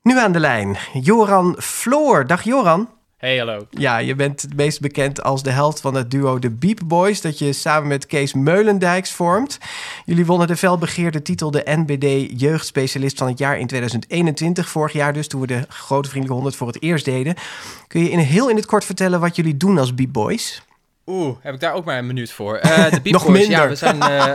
[0.03, 2.27] Nu aan de lijn, Joran Floor.
[2.27, 2.89] Dag Joran.
[3.17, 3.67] Hey, hallo.
[3.71, 7.21] Ja, je bent het meest bekend als de held van het duo de Beep Boys...
[7.21, 9.59] dat je samen met Kees Meulendijks vormt.
[10.05, 14.69] Jullie wonnen de felbegeerde titel de NBD Jeugdspecialist van het jaar in 2021.
[14.69, 17.35] Vorig jaar dus, toen we de Grote Vriendelijke 100 voor het eerst deden.
[17.87, 20.63] Kun je in heel in het kort vertellen wat jullie doen als Beep Boys?
[21.07, 22.61] Oeh, heb ik daar ook maar een minuut voor.
[22.65, 23.51] Uh, de nog minder.
[23.51, 23.97] ja, we zijn...
[23.97, 24.35] Uh,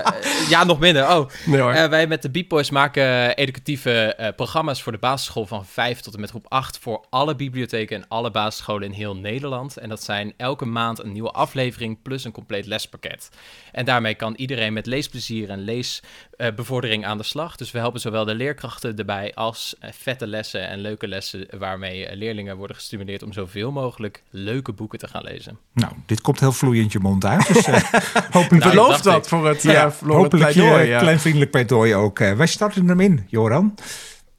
[0.49, 1.09] ja, nog minder.
[1.09, 5.65] Oh, nee, uh, wij met de Beep Boys maken educatieve programma's voor de basisschool van
[5.65, 9.77] 5 tot en met groep 8 voor alle bibliotheken en alle basisscholen in heel Nederland.
[9.77, 13.29] En dat zijn elke maand een nieuwe aflevering plus een compleet lespakket.
[13.71, 17.55] En daarmee kan iedereen met leesplezier en leesbevordering aan de slag.
[17.55, 22.57] Dus we helpen zowel de leerkrachten erbij als vette lessen en leuke lessen waarmee leerlingen
[22.57, 25.59] worden gestimuleerd om zoveel mogelijk leuke boeken te gaan lezen.
[25.73, 27.47] Nou, dit komt heel vloeiend je mond uit.
[27.53, 27.75] Dus uh,
[28.31, 32.19] hopelijk nou, belooft dat voor het, ja, uh, hopelijk pleidooi, je klein vriendelijk pleidooi ook.
[32.19, 33.75] Uh, wij starten hem in, Joran.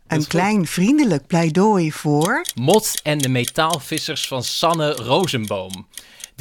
[0.07, 2.45] Een klein vriendelijk pleidooi voor...
[2.55, 5.87] Mot en de metaalvissers van Sanne Rozenboom.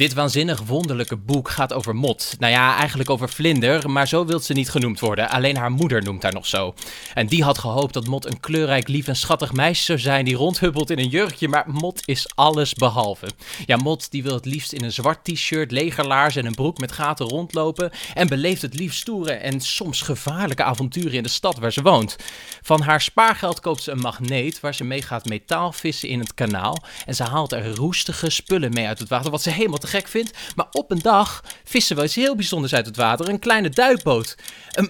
[0.00, 2.34] Dit waanzinnig wonderlijke boek gaat over Mot.
[2.38, 5.30] Nou ja, eigenlijk over Vlinder, maar zo wil ze niet genoemd worden.
[5.30, 6.74] Alleen haar moeder noemt haar nog zo.
[7.14, 10.36] En die had gehoopt dat Mot een kleurrijk, lief en schattig meisje zou zijn die
[10.36, 13.26] rondhubbelt in een jurkje, maar Mot is alles behalve.
[13.66, 16.92] Ja, Mot die wil het liefst in een zwart t-shirt, legerlaars en een broek met
[16.92, 21.72] gaten rondlopen en beleeft het liefst stoere en soms gevaarlijke avonturen in de stad waar
[21.72, 22.16] ze woont.
[22.62, 26.82] Van haar spaargeld koopt ze een magneet waar ze mee gaat metaalvissen in het kanaal
[27.06, 30.08] en ze haalt er roestige spullen mee uit het water wat ze helemaal te gek
[30.08, 30.38] vindt.
[30.56, 33.28] Maar op een dag vissen we iets heel bijzonders uit het water.
[33.28, 34.36] Een kleine duikboot.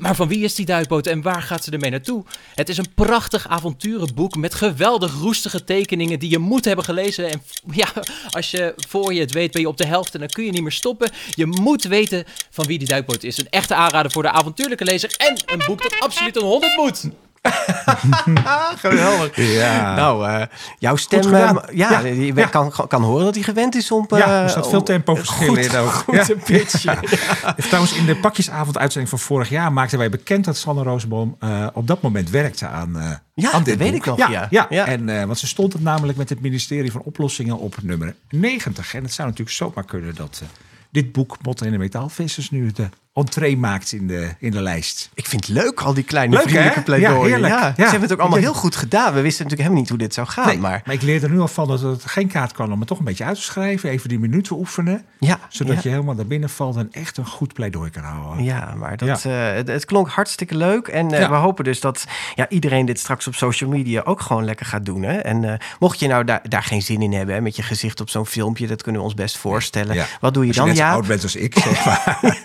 [0.01, 2.25] Maar van wie is die duikboot en waar gaat ze ermee naartoe?
[2.55, 7.31] Het is een prachtig avonturenboek met geweldig roestige tekeningen die je moet hebben gelezen.
[7.31, 7.43] En
[7.83, 7.89] ja,
[8.31, 10.53] als je voor je het weet ben je op de helft en dan kun je
[10.53, 11.11] niet meer stoppen.
[11.31, 13.39] Je moet weten van wie die duikboot is.
[13.39, 17.11] Een echte aanrader voor de avontuurlijke lezer en een boek dat absoluut een 100 moet.
[18.77, 19.37] Geweldig.
[19.37, 19.95] Ja.
[19.95, 20.43] Nou, uh,
[20.79, 22.47] jouw stem, uh, ja, ja, je ja.
[22.47, 24.07] Kan, kan horen dat hij gewend is om...
[24.09, 25.91] Uh, ja, er staat veel tempo verschil in ook.
[25.91, 26.35] Goed ja.
[26.45, 26.85] pitch.
[27.69, 31.39] Trouwens, in de pakjesavond uitzending van vorig jaar maakten wij bekend dat Sanne Roosboom
[31.73, 34.19] op dat moment werkte aan, ja, aan dit dat weet ik nog.
[34.19, 34.67] Ja, ja.
[34.69, 34.87] ja.
[34.87, 38.95] En, want ze stond het namelijk met het ministerie van Oplossingen op nummer 90.
[38.95, 40.43] En het zou natuurlijk zomaar kunnen dat
[40.91, 45.11] dit boek Motten en de Metaalvissers nu de entree maakt in de, in de lijst.
[45.15, 47.41] Ik vind het leuk, al die kleine leuk, vriendelijke pleidooien.
[47.41, 49.15] Ja, ja, Ze hebben het ook allemaal heel goed gedaan.
[49.15, 50.61] We wisten natuurlijk helemaal niet hoe dit zou gaan.
[50.61, 50.83] maar...
[50.85, 52.99] maar ik leer er nu al van dat het geen kaart kan om het toch
[52.99, 53.91] een beetje uit te schrijven.
[53.91, 55.05] Even die minuten oefenen.
[55.19, 58.45] Ja, zodat je helemaal naar binnen valt en echt een goed pleidooi kan houden.
[58.45, 60.89] Ja, maar dat, uh, het, het, klonk hartstikke leuk.
[60.89, 64.45] En uh, we hopen dus dat ja, iedereen dit straks op social media ook gewoon
[64.45, 65.03] lekker gaat doen.
[65.03, 65.17] Hè?
[65.17, 68.01] En uh, mocht je nou daar, daar geen zin in hebben, hè, met je gezicht
[68.01, 70.07] op zo'n filmpje, dat kunnen we ons best voorstellen.
[70.21, 70.75] Wat doe je dan?
[70.75, 71.55] ja, oud bent als ik,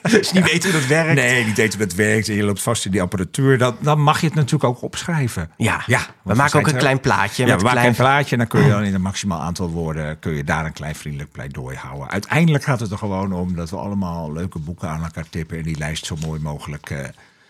[0.01, 1.13] dus niet weten hoe dat werkt.
[1.13, 3.99] Nee, niet weten hoe het werkt en je loopt vast in die apparatuur, dan, dan
[3.99, 5.51] mag je het natuurlijk ook opschrijven.
[5.57, 7.45] Ja, ja we maken ook een klein plaatje.
[7.45, 10.19] Ja, we maken een plaatje en dan kun je dan in een maximaal aantal woorden
[10.19, 12.09] kun je daar een klein vriendelijk pleidooi houden.
[12.09, 15.63] Uiteindelijk gaat het er gewoon om dat we allemaal leuke boeken aan elkaar tippen en
[15.63, 16.99] die lijst zo mooi mogelijk uh,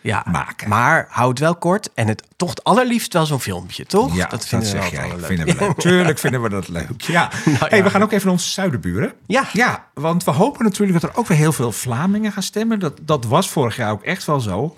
[0.06, 0.70] ja, maken.
[0.70, 4.16] Maar houd wel kort en het toch het allerliefst wel zo'n filmpje, toch?
[4.16, 5.10] Ja, dat, vinden we jij.
[5.10, 5.26] Leuk.
[5.26, 5.80] Vinden we leuk.
[5.90, 7.02] Tuurlijk vinden we dat leuk.
[7.02, 7.32] Ja.
[7.46, 9.14] Nou, hey, we gaan ook even naar onze zuidenburen.
[9.26, 9.48] Ja.
[9.54, 12.80] Ja, want we hopen natuurlijk dat er ook weer heel veel Vlamingen gaan stemmen.
[12.80, 14.76] Dat, dat was vorig jaar ook echt wel zo.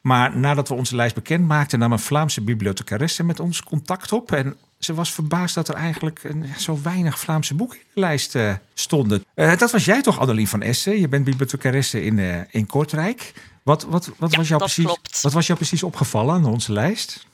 [0.00, 4.32] Maar nadat we onze lijst bekend maakten, nam een Vlaamse bibliothecaresse met ons contact op.
[4.32, 6.20] En ze was verbaasd dat er eigenlijk
[6.58, 9.24] zo weinig Vlaamse boeken in de lijst uh, stonden.
[9.34, 11.00] Uh, dat was jij toch, Adeline van Essen?
[11.00, 13.32] Je bent bibliothecaresse in, uh, in Kortrijk.
[13.64, 17.26] Wat, wat, wat, was jou precies, wat was jou precies opgevallen aan onze lijst?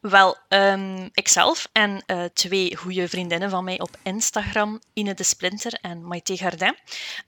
[0.00, 5.72] Wel, um, ikzelf en uh, twee goede vriendinnen van mij op Instagram, Ine de Splinter
[5.72, 6.76] en Maite Gardin,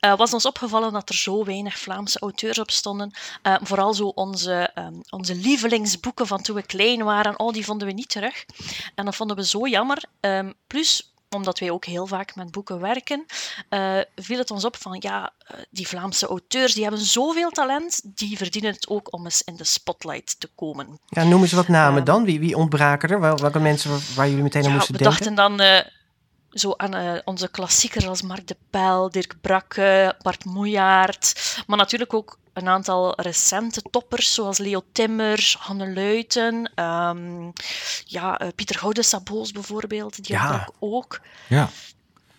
[0.00, 3.14] uh, was ons opgevallen dat er zo weinig Vlaamse auteurs op stonden.
[3.42, 7.86] Uh, vooral zo onze, um, onze lievelingsboeken van toen we klein waren, oh, die vonden
[7.86, 8.44] we niet terug.
[8.94, 10.04] En dat vonden we zo jammer.
[10.20, 13.24] Um, plus, omdat wij ook heel vaak met boeken werken,
[13.70, 18.00] uh, viel het ons op van ja, uh, die Vlaamse auteurs die hebben zoveel talent,
[18.04, 20.98] die verdienen het ook om eens in de spotlight te komen.
[21.08, 22.24] Ja, noem eens wat namen um, dan.
[22.24, 23.20] Wie, wie ontbraken er?
[23.20, 25.18] Wel, welke mensen waar jullie meteen aan moesten denken?
[25.18, 25.80] We dachten dan uh,
[26.50, 32.38] zo aan onze klassiekers als Mark de Pel, Dirk Brakke, Bart Moejaert, maar natuurlijk ook
[32.52, 37.52] een aantal recente toppers, zoals Leo Timmer, Hanne Luiten, um,
[38.04, 40.68] ja, uh, Pieter Gouden Saboos bijvoorbeeld, die ja.
[40.78, 41.20] ook.
[41.48, 41.68] Ja.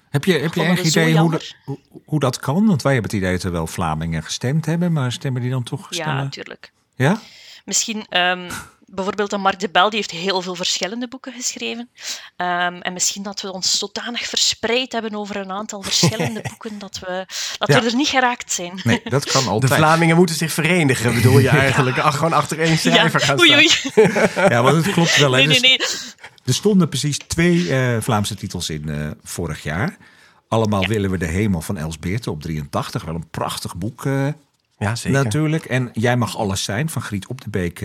[0.10, 2.68] Heb je, heb je enig idee hoe, de, hoe, hoe, dat kan?
[2.68, 5.64] Want wij hebben het idee dat er wel Vlamingen gestemd hebben, maar stemmen die dan
[5.64, 5.94] toch?
[5.94, 6.72] Ja, natuurlijk.
[6.96, 7.20] Ja?
[7.66, 8.48] Misschien um,
[8.92, 11.90] bijvoorbeeld Mark de Bel, die heeft heel veel verschillende boeken geschreven.
[12.38, 17.00] Um, en misschien dat we ons zodanig verspreid hebben over een aantal verschillende boeken, dat
[17.00, 17.26] we,
[17.58, 17.82] dat ja.
[17.82, 18.80] we er niet geraakt zijn.
[18.84, 19.72] Nee, dat kan altijd.
[19.72, 22.00] De Vlamingen moeten zich verenigen, bedoel je eigenlijk?
[22.00, 23.26] Ach, gewoon achter één schrijver ja.
[23.26, 23.40] gaan staan.
[23.40, 23.70] Oei, oei.
[24.54, 25.32] ja, want het klopt wel.
[25.32, 25.38] Hè?
[25.38, 25.80] Nee, nee, nee.
[26.46, 29.98] Er stonden precies twee uh, Vlaamse titels in uh, vorig jaar.
[30.48, 30.88] Allemaal ja.
[30.88, 33.04] willen we de hemel van Els Beerte op 83.
[33.04, 34.28] Wel een prachtig boek uh,
[34.78, 35.24] ja, zeker.
[35.24, 35.66] natuurlijk.
[35.66, 37.82] En Jij mag alles zijn van Griet Op de Beek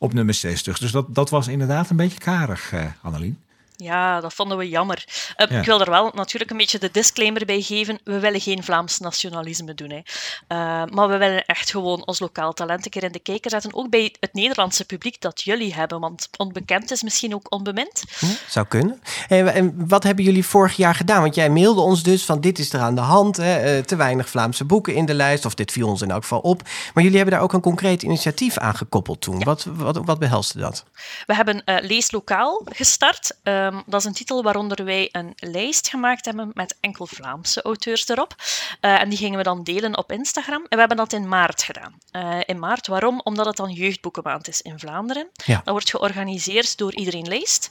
[0.00, 0.78] op nummer 60.
[0.78, 3.38] Dus dat, dat was inderdaad een beetje karig, uh, Annelien.
[3.82, 5.04] Ja, dat vonden we jammer.
[5.36, 5.58] Uh, ja.
[5.58, 7.98] Ik wil er wel natuurlijk een beetje de disclaimer bij geven.
[8.04, 9.90] We willen geen Vlaams nationalisme doen.
[9.90, 9.96] Hè.
[9.96, 13.74] Uh, maar we willen echt gewoon ons lokaal talent een keer in de kijker zetten.
[13.74, 16.00] Ook bij het Nederlandse publiek dat jullie hebben.
[16.00, 18.04] Want onbekend is misschien ook onbemind.
[18.18, 19.02] Hm, zou kunnen.
[19.28, 21.22] En, en, wat hebben jullie vorig jaar gedaan?
[21.22, 23.36] Want jij mailde ons dus van dit is er aan de hand.
[23.36, 25.44] Hè, uh, te weinig Vlaamse boeken in de lijst.
[25.44, 26.62] Of dit viel ons in elk geval op.
[26.94, 29.38] Maar jullie hebben daar ook een concreet initiatief aan gekoppeld toen.
[29.38, 29.44] Ja.
[29.44, 30.84] Wat, wat, wat behelste dat?
[31.26, 33.36] We hebben Lees Lokaal gestart.
[33.42, 38.08] Um, dat is een titel waaronder wij een lijst gemaakt hebben met enkel Vlaamse auteurs
[38.08, 38.34] erop.
[38.80, 40.62] Uh, en die gingen we dan delen op Instagram.
[40.62, 41.98] En we hebben dat in maart gedaan.
[42.12, 43.20] Uh, in maart, waarom?
[43.24, 45.28] Omdat het dan jeugdboekenmaand is in Vlaanderen.
[45.32, 45.56] Ja.
[45.56, 47.70] Dat wordt georganiseerd door Iedereen Leest.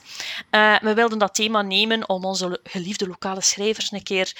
[0.50, 4.32] Uh, we wilden dat thema nemen om onze geliefde lokale schrijvers een keer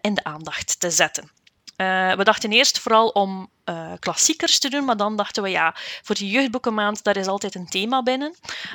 [0.00, 1.30] in de aandacht te zetten.
[1.76, 5.74] Uh, we dachten eerst vooral om uh, klassiekers te doen, maar dan dachten we ja,
[6.02, 8.34] voor die jeugdboekenmaand, daar is altijd een thema binnen.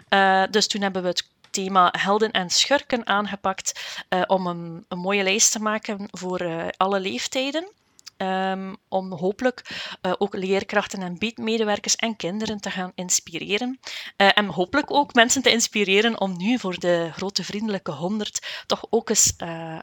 [0.09, 1.27] Uh, dus toen hebben we het
[1.57, 6.65] thema helden en schurken aangepakt uh, om een, een, mooie lijst te maken voor uh,
[6.77, 7.75] alle leeftijden.
[8.17, 9.63] Um, om hopelijk
[10.01, 13.79] uh, ook leerkrachten en biedmedewerkers en kinderen te gaan inspireren.
[14.15, 19.09] En hopelijk ook mensen te inspireren om nu voor de grote vriendelijke honderd toch ook
[19.09, 19.33] eens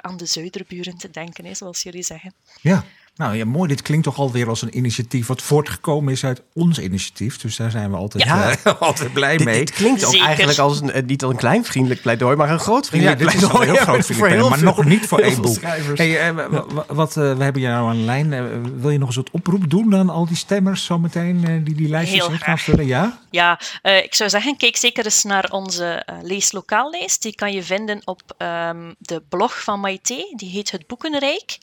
[0.00, 2.34] aan de zuiderburen te denken, zoals jullie zeggen.
[2.60, 2.84] Ja,
[3.16, 3.68] nou ja, mooi.
[3.68, 7.38] Dit klinkt toch alweer als een initiatief wat voortgekomen is uit ons initiatief.
[7.38, 8.50] Dus daar zijn we altijd, ja.
[8.66, 9.60] uh, altijd blij mee.
[9.60, 12.58] Het klinkt ook eigenlijk als een, eh, niet als een klein vriendelijk pleidooi, maar een
[12.58, 13.52] groot vriendelijk ja, pleidooi.
[13.52, 15.60] Is een heel groot vriendelijk maar nog niet voor één boek.
[15.94, 18.80] Hey, uh, wat, uh, we hebben jou nou aan de lijn.
[18.80, 22.28] wil je nog eens wat oproep doen aan al die stemmers zometeen die die lijstjes
[22.30, 22.86] gaan vullen?
[22.86, 27.22] Ja, ja ik zou zeggen, kijk zeker eens naar onze leeslokaallijst.
[27.22, 30.32] Die kan je vinden op um, de blog van Maite.
[30.36, 31.58] Die heet Het Boekenrijk.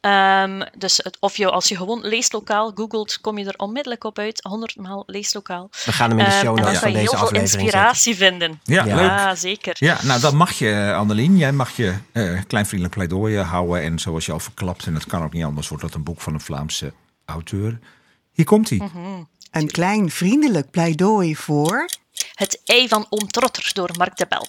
[0.00, 4.18] Um, dus het, of je, als je gewoon leeslokaal googelt, kom je er onmiddellijk op
[4.18, 4.42] uit.
[4.42, 5.68] 100 maal leeslokaal.
[5.84, 8.60] We gaan hem in de show notes uh, van deze aflevering heel veel inspiratie vinden.
[8.62, 9.36] Ja, ja leuk.
[9.36, 9.76] zeker.
[9.78, 11.36] Ja, nou dat mag je, Annelien.
[11.36, 13.82] Jij mag je uh, klein vriendelijk pleidooi houden.
[13.82, 16.20] En zoals je al verklapt, en het kan ook niet anders, wordt dat een boek
[16.20, 16.92] van een Vlaamse
[17.24, 17.78] auteur.
[18.32, 18.78] Hier komt hij.
[18.78, 19.28] Mm -hmm.
[19.54, 21.88] Een klein vriendelijk pleidooi voor...
[22.34, 24.48] Het ei van Oom Trotter door Mark de Bel.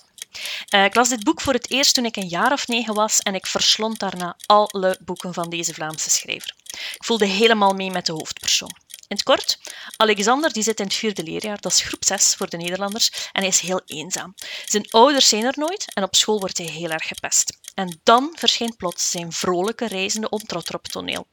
[0.75, 3.19] Uh, ik las dit boek voor het eerst toen ik een jaar of negen was
[3.19, 6.53] en ik verslond daarna alle boeken van deze Vlaamse schrijver.
[6.71, 8.75] Ik voelde helemaal mee met de hoofdpersoon.
[9.07, 9.57] In het kort,
[9.97, 13.41] Alexander die zit in het vierde leerjaar, dat is groep 6 voor de Nederlanders, en
[13.41, 14.33] hij is heel eenzaam.
[14.65, 17.57] Zijn ouders zijn er nooit en op school wordt hij heel erg gepest.
[17.73, 21.27] En dan verschijnt plots zijn vrolijke reizende omtrotter op toneel.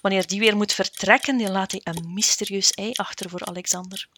[0.00, 4.08] Wanneer die weer moet vertrekken, dan laat hij een mysterieus ei achter voor Alexander.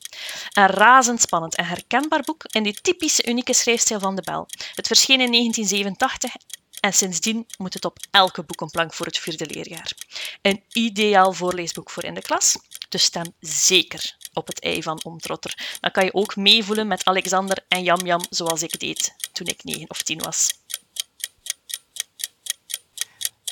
[0.53, 4.47] Een razendspannend en herkenbaar boek in die typische unieke schrijfstijl van de Bel.
[4.75, 6.33] Het verscheen in 1987
[6.81, 9.93] en sindsdien moet het op elke boekenplank voor het vierde leerjaar.
[10.43, 12.57] Een ideaal voorleesboek voor in de klas,
[12.95, 15.79] dus stem zeker op het ei van Omtrotter.
[15.81, 19.65] Dan kan je ook meevoelen met Alexander en Jam Jam zoals ik deed toen ik
[19.65, 20.59] 9 of 10 was.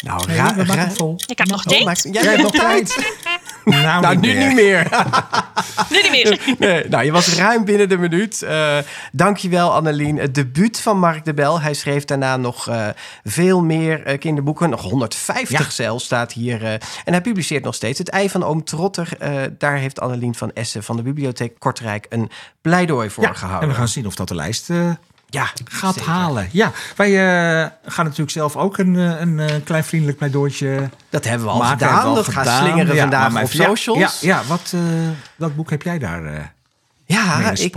[0.03, 1.17] Nou, ra nee, ra vol.
[1.27, 2.09] Ik heb nog tijd.
[2.13, 3.15] Jij hebt nog tijd.
[3.65, 4.47] Nou, nou niet nu meer.
[4.47, 4.89] niet meer.
[5.91, 6.57] nu niet meer.
[6.59, 8.43] Nee, nou, je was ruim binnen de minuut.
[8.43, 8.79] Uh,
[9.13, 10.17] dankjewel, Annelien.
[10.17, 11.61] Het debuut van Mark de Bel.
[11.61, 12.89] Hij schreef daarna nog uh,
[13.25, 14.71] veel meer uh, kinderboeken.
[14.71, 15.71] Nog 150 ja.
[15.71, 16.65] zelfs staat hier.
[17.05, 17.99] en hij publiceert nog steeds.
[17.99, 19.09] Het ei van oom Trotter.
[19.59, 23.69] daar heeft Annelien van Essen van de Bibliotheek Kortrijk een pleidooi voor ja, gehouden.
[23.69, 24.69] En we gaan zien of dat de lijst
[25.33, 26.49] ja, gaat halen.
[26.53, 31.47] Ja, wij uh, gaan natuurlijk zelf ook een, een, een klein vriendelijk pleidooitje Dat hebben
[31.47, 31.87] we al maken.
[31.87, 32.05] gedaan.
[32.05, 32.45] Al dat gedaan.
[32.45, 34.21] gaat slingeren ja, vandaag op socials.
[34.21, 34.81] Ja, ja, wat, uh,
[35.37, 36.39] welk boek heb jij daar uh,
[37.13, 37.77] ja, ik,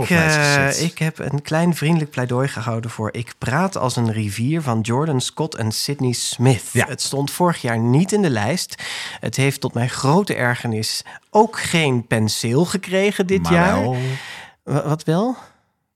[0.78, 5.20] ik heb een klein vriendelijk pleidooi gehouden voor Ik praat als een rivier van Jordan
[5.20, 6.68] Scott en Sidney Smith.
[6.72, 6.86] Ja.
[6.86, 8.82] Het stond vorig jaar niet in de lijst.
[9.20, 13.80] Het heeft tot mijn grote ergernis ook geen penseel gekregen dit maar jaar.
[13.80, 13.96] Wel.
[14.62, 15.36] Wat wel?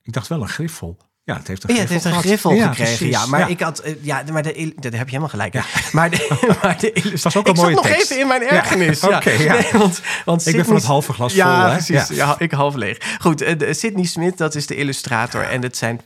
[0.03, 0.97] Ik dacht wel een griffel.
[1.31, 2.97] Ja, het heeft een ja, griffel, het heeft een griffel ja, gekregen.
[2.97, 3.17] Precies.
[3.17, 3.47] Ja, maar ja.
[3.47, 5.55] ik had, eh, ja, maar de, dat heb je helemaal gelijk.
[5.93, 6.29] Maar de,
[6.63, 8.11] maar de dat was ook een mooie nog tekst.
[8.11, 9.01] even in mijn ergernis.
[9.11, 9.47] Ja, Oké, okay.
[9.47, 11.43] Nee, want, want ik ben van het halve glas vol.
[11.43, 12.35] Precies, ja, precies.
[12.39, 13.17] ik half leeg.
[13.21, 15.43] Goed, uh, Sidney Smith, dat is de illustrator.
[15.43, 16.01] En het zijn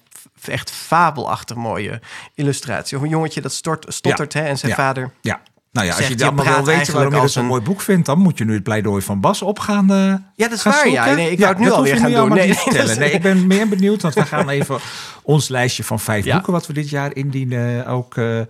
[0.45, 2.01] echt fabelachtig mooie
[2.35, 3.01] illustraties.
[3.01, 5.11] Een jongetje dat stort, stottert hè, en zijn vader...
[5.21, 5.41] Ja.
[5.75, 8.19] Nou ja, als je allemaal wil weten waarom je dat zo'n mooi boek vindt, dan
[8.19, 9.93] moet je nu het pleidooi van Bas op gaan.
[9.93, 10.89] Uh, ja, dat is waar.
[10.89, 11.15] Ja.
[11.15, 12.29] Nee, ik ja, het nu alweer gaan doen.
[12.29, 14.79] Nee, nee, nee, ik ben meer benieuwd, want we gaan even
[15.23, 16.35] ons lijstje van vijf ja.
[16.35, 18.41] boeken wat we dit jaar indienen ook uh,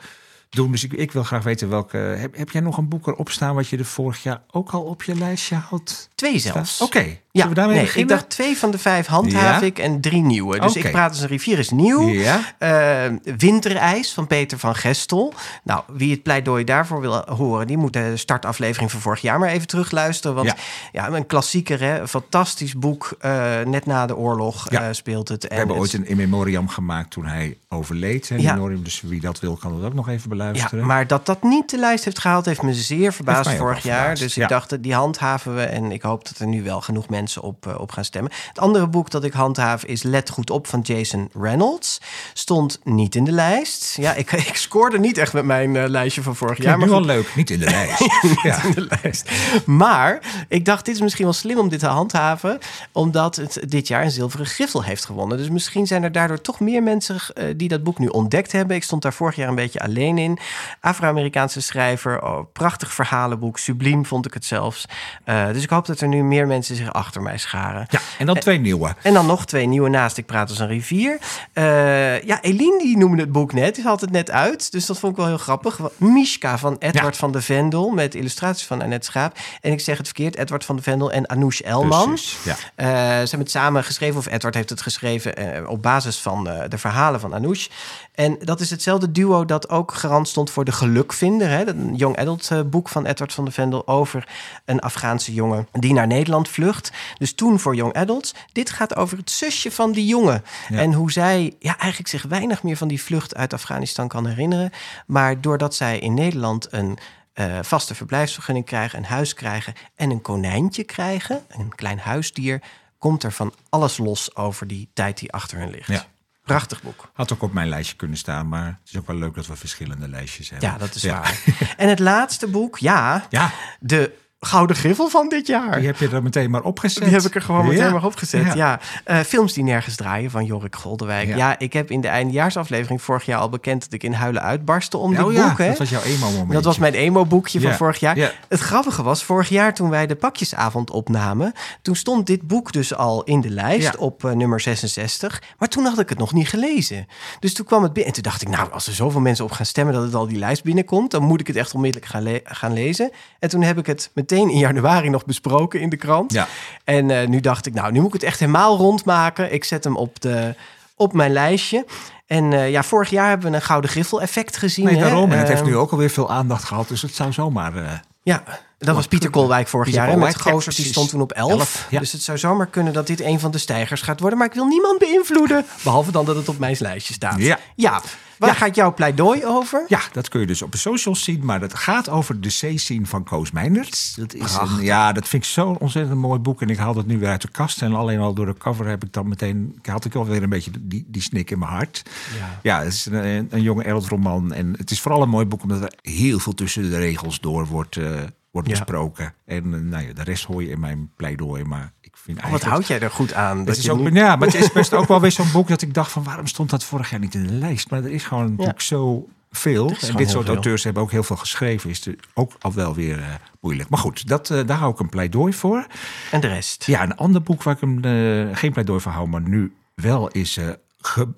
[0.51, 0.71] doen.
[0.71, 1.97] Dus ik, ik, wil graag weten welke.
[1.97, 4.83] Heb, heb jij nog een boek erop staan wat je er vorig jaar ook al
[4.83, 6.09] op je lijstje had?
[6.25, 6.81] Twee zelfs.
[6.81, 6.99] Oké.
[6.99, 7.19] Okay.
[7.31, 9.67] Ja, we daarmee nee, ik dacht twee van de vijf handhaaf ja?
[9.67, 10.59] ik en drie nieuwe.
[10.61, 10.83] Dus okay.
[10.83, 12.09] ik praat als een rivier is nieuw.
[12.09, 12.41] Ja.
[12.59, 15.35] Uh, Winterijs van Peter van Gestel.
[15.63, 19.49] Nou, wie het pleidooi daarvoor wil horen, die moet de startaflevering van vorig jaar maar
[19.49, 20.37] even terugluisteren.
[20.37, 20.57] Want ja,
[20.93, 22.09] ja een klassieker, hè?
[22.09, 23.17] Fantastisch boek.
[23.23, 25.43] Uh, net na de oorlog uh, speelt het.
[25.43, 25.85] We en hebben het...
[25.85, 28.29] ooit een in memoriam gemaakt toen hij overleed.
[28.29, 28.57] Hè, ja.
[28.83, 30.79] Dus wie dat wil, kan dat ook nog even beluisteren.
[30.79, 33.99] Ja, maar dat dat niet de lijst heeft gehaald, heeft me zeer verbaasd vorig jaar.
[33.99, 34.23] Verbaasd.
[34.23, 35.63] Dus ik dacht, die handhaven we.
[35.63, 38.33] En ik hoop dat er nu wel genoeg mensen op, uh, op gaan stemmen.
[38.49, 42.01] Het andere boek dat ik handhaaf is Let Goed Op van Jason Reynolds.
[42.33, 43.97] Stond niet in de lijst.
[43.97, 46.79] Ja, ik, ik scoorde niet echt met mijn uh, lijstje van vorig jaar.
[46.79, 48.01] Maar wel leuk, niet in de lijst.
[48.01, 48.65] niet ja.
[48.65, 49.31] in de lijst.
[49.67, 52.59] Maar ik dacht, dit is misschien wel slim om dit te handhaven.
[52.93, 55.39] Omdat het dit jaar een zilveren griffel heeft gewonnen.
[55.39, 58.77] Dus misschien zijn er daardoor toch meer mensen uh, die dat boek nu ontdekt hebben.
[58.77, 60.39] Ik stond daar vorig jaar een beetje alleen in.
[60.81, 62.23] Afro-Amerikaanse schrijver.
[62.23, 63.59] Oh, prachtig verhalenboek.
[63.59, 64.85] Subliem vond ik het zelfs.
[65.25, 67.87] dus ik hoop dat er nu meer mensen zich achter mij scharen.
[67.91, 68.95] Ja, en dan twee nieuwe.
[69.03, 71.19] En dan nog twee nieuwe naast Ik Praat als een rivier.
[71.55, 73.75] Uh, ja, Eline die noemde het boek net.
[73.75, 74.73] Die had het net uit.
[74.73, 75.81] Dus dat vond ik wel heel grappig.
[75.97, 77.21] Mishka van Edward ja.
[77.21, 77.91] van de Vendel.
[77.91, 79.37] Met illustraties van Annette Schaap.
[79.61, 80.37] En ik zeg het verkeerd.
[80.37, 82.09] Edward van de Vendel en Anoush Elman.
[82.09, 82.53] Precies, ja.
[82.53, 84.19] Uh, ze hebben het samen geschreven.
[84.19, 87.69] Of Edward heeft het geschreven uh, op basis van de verhalen van Anoush.
[88.15, 91.49] En dat is hetzelfde duo dat ook garant stond voor De Gelukvinder.
[91.49, 94.29] Hè, een young adult boek van Edward van de Vendel over
[94.65, 96.93] een Afghaanse jongen die naar Nederland vlucht.
[97.19, 98.35] Dus toen voor young adults.
[98.53, 100.45] Dit gaat over het zusje van die jongen.
[100.69, 104.71] En hoe zij ja, eigenlijk zich weinig meer van die vlucht uit Afghanistan kan herinneren.
[105.07, 106.99] Maar doordat zij in Nederland een
[107.35, 112.63] uh, vaste verblijfsvergunning krijgen, een huis krijgen en een konijntje krijgen, een klein huisdier,
[112.99, 115.89] komt er van alles los over die tijd die achter hen ligt.
[115.89, 116.07] Ja.
[116.45, 117.11] Prachtig boek.
[117.13, 119.57] Had ook op mijn lijstje kunnen staan, maar het is ook wel leuk dat we
[119.57, 120.69] verschillende lijstjes hebben.
[120.69, 121.43] Ja, dat is waar.
[121.77, 123.53] En het laatste boek, ja, ja.
[123.81, 125.77] de gouden griffel van dit jaar.
[125.77, 127.03] Die heb je er meteen maar opgezet.
[127.05, 128.55] Die heb ik er gewoon meteen maar opgezet, ja.
[128.55, 128.81] ja.
[129.07, 131.29] Uh, films die nergens draaien van Jorik Goldewijk.
[131.29, 131.37] Ja.
[131.37, 131.59] ja.
[131.59, 133.83] ik heb in de eindejaarsaflevering vorig jaar al bekend...
[133.83, 135.59] dat ik in huilen uitbarstte om oh, dit boek.
[135.59, 135.69] Hè?
[135.69, 136.53] dat was jouw emo-moment.
[136.53, 138.35] Dat was mijn emo-boekje van vorig jaar.
[138.49, 141.53] Het grappige was, vorig jaar toen wij de pakjesavond opnamen...
[141.83, 145.43] toen stond dit boek dus al in de lijst op uh, nummer 66.
[145.59, 147.07] Maar toen had ik het nog niet gelezen.
[147.41, 148.15] Dus toen kwam het binnen.
[148.15, 149.95] En toen dacht ik, nou, als er zoveel mensen op gaan stemmen...
[149.95, 151.11] dat het al die lijst binnenkomt...
[151.11, 153.11] dan moet ik het echt onmiddellijk gaan, le gaan lezen.
[153.39, 156.33] En toen heb ik het meteen in januari nog besproken in de krant.
[156.33, 156.47] Ja.
[156.85, 159.53] En uh, nu dacht ik, nou, nu moet ik het echt helemaal rondmaken.
[159.53, 160.55] Ik zet hem op, de,
[160.97, 161.87] op mijn lijstje.
[162.27, 164.85] En uh, ja, vorig jaar hebben we een gouden griffel effect gezien.
[164.85, 165.33] Nee, daarom.
[165.33, 166.89] En het heeft ehm, nu ook alweer veel aandacht gehad.
[166.89, 167.77] Dus het zou zomaar...
[167.77, 167.91] Uh,
[168.23, 168.43] ja,
[168.79, 170.09] dat was Pieter Kolwijk vorig jaar.
[170.09, 171.87] En met Gozers, die stond toen op 11.
[171.91, 174.39] Dus het zou zomaar kunnen dat dit een van de stijgers gaat worden.
[174.39, 175.65] Maar ik wil niemand beïnvloeden.
[175.83, 177.39] Behalve dan dat het op mijn lijstje staat.
[177.39, 177.59] Ja.
[177.75, 178.03] ja.
[178.47, 179.85] Waar gaat jouw pleidooi over?
[179.89, 181.45] Ja, dat kun je dus op de socials zien.
[181.45, 184.15] Maar dat gaat over de C-scene van Koos Meinders.
[184.15, 186.63] Dat is een, ja, dat vind ik zo'n ontzettend mooi boek.
[186.63, 187.83] En ik haal het nu weer uit de kast.
[187.83, 189.79] En alleen al door de cover heb ik dan meteen...
[189.83, 192.03] had ik alweer een beetje die, die snik in mijn hart.
[192.39, 194.53] Ja, ja het is een, een jonge roman.
[194.53, 197.67] En het is vooral een mooi boek omdat er heel veel tussen de regels door
[197.67, 197.97] wordt...
[197.97, 198.21] Uh,
[198.55, 199.35] wordt besproken.
[199.45, 201.65] En eh, nou ja, de rest hoor je in mijn pleidooi.
[201.65, 201.93] Maar
[202.25, 203.65] vind oh, Wat houd jij er goed aan?
[203.65, 205.95] Dat is ook, Ja, maar het is best ook wel weer zo'n boek dat ik
[205.95, 207.91] dacht van waarom stond dat vorig jaar niet in de lijst?
[207.91, 209.93] Maar er is gewoon natuurlijk zo veel.
[210.01, 211.91] En dit soort auteurs hebben ook heel veel geschreven.
[211.91, 213.27] Is het ook al wel weer uh,
[213.61, 213.89] moeilijk.
[213.89, 215.87] Maar goed, dat, uh, daar hou ik een pleidooi voor.
[216.31, 216.87] En de rest?
[216.87, 220.29] Ja, een ander boek waar ik hem uh, geen pleidooi voor hou, maar nu wel
[220.29, 220.59] is
[221.01, 221.29] ge,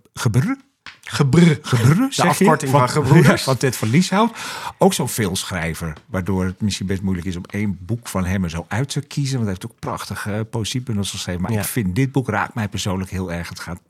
[1.08, 3.42] Gebrr, De afkorting van, van gebroeders.
[3.42, 4.36] Van Ted van Lieshout.
[4.78, 5.92] Ook zo'n veelschrijver.
[6.06, 9.00] Waardoor het misschien best moeilijk is om één boek van hem er zo uit te
[9.00, 9.32] kiezen.
[9.34, 11.42] Want hij heeft ook prachtige uh, poëziebundels geschreven.
[11.42, 13.48] Maar ik vind dit boek raakt mij persoonlijk heel erg.
[13.48, 13.80] Het gaat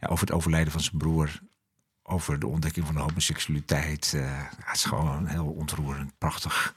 [0.00, 1.40] ja, over het overlijden van zijn broer.
[2.02, 4.12] Over de ontdekking van de homoseksualiteit.
[4.16, 4.22] Uh,
[4.64, 6.74] het is gewoon heel ontroerend, prachtig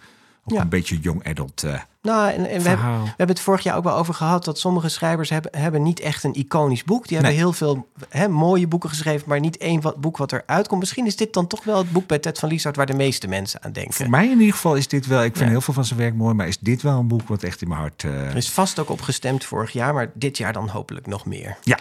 [0.53, 3.63] ook een beetje young adult uh, Nou, en, en we, hebben, we, hebben, het vorig
[3.63, 4.45] jaar ook wel over gehad...
[4.45, 7.07] dat sommige schrijvers hebben, hebben niet echt een iconisch boek.
[7.07, 9.29] Die hebben heel veel hè, mooie boeken geschreven...
[9.29, 10.79] maar niet één wat, boek wat eruit komt.
[10.79, 12.75] Misschien is dit dan toch wel het boek bij Ted van Lieshout...
[12.75, 13.93] waar de meeste mensen aan denken.
[13.93, 15.23] Voor mij in ieder geval is dit wel...
[15.23, 16.33] Ik vind heel veel van zijn werk mooi...
[16.33, 18.03] maar is dit wel een boek wat echt in mijn hart...
[18.03, 18.29] Uh...
[18.29, 19.93] Er is vast ook op gestemd vorig jaar...
[19.93, 21.57] maar dit jaar dan hopelijk nog meer.
[21.61, 21.79] Ja,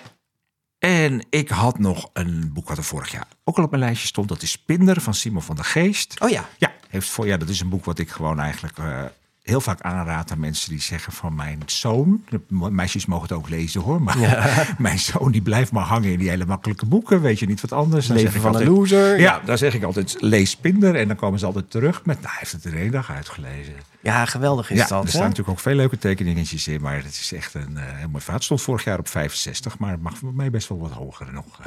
[0.85, 4.07] en ik had nog een boek wat er vorig jaar ook al op mijn lijstje
[4.07, 4.29] stond.
[4.29, 6.21] Dat is Spinder van Simon van der Geest.
[6.21, 6.49] Oh ja.
[6.59, 9.03] Ja, heeft voor, ja dat is een boek wat ik gewoon eigenlijk uh,
[9.45, 12.25] heel vaak aanraad aan mensen die zeggen van mijn zoon.
[12.49, 14.03] Meisjes mogen het ook lezen hoor.
[14.03, 17.21] Maar mijn zoon die blijft maar hangen in die hele makkelijke boeken.
[17.21, 18.07] Weet je niet wat anders.
[18.07, 19.21] Dan Leven van een loser.
[19.21, 20.95] Ja, dan zeg ik altijd lees Spinder.
[20.95, 23.75] En dan komen ze altijd terug met, nou hij heeft het er één dag uitgelezen.
[24.01, 25.03] Ja, geweldig is ja, dat.
[25.03, 26.81] Er staan natuurlijk ook veel leuke tekeningetjes in.
[26.81, 28.25] Maar het is echt een uh, heel mooi.
[28.27, 29.79] Het stond vorig jaar op 65.
[29.79, 31.61] Maar het mag voor mij best wel wat hoger nog.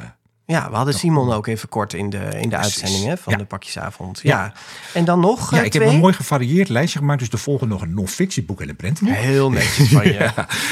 [0.50, 4.20] ja, we hadden Simon ook even kort in de, in de uitzending van de pakjesavond.
[4.22, 4.52] Ja.
[4.94, 5.50] En dan nog.
[5.50, 7.18] Ja, ik heb een mooi gevarieerd lijstje gemaakt.
[7.18, 9.16] Dus de volgende nog een non-fictieboek en een prentenboek.
[9.16, 10.30] Heel netjes van je.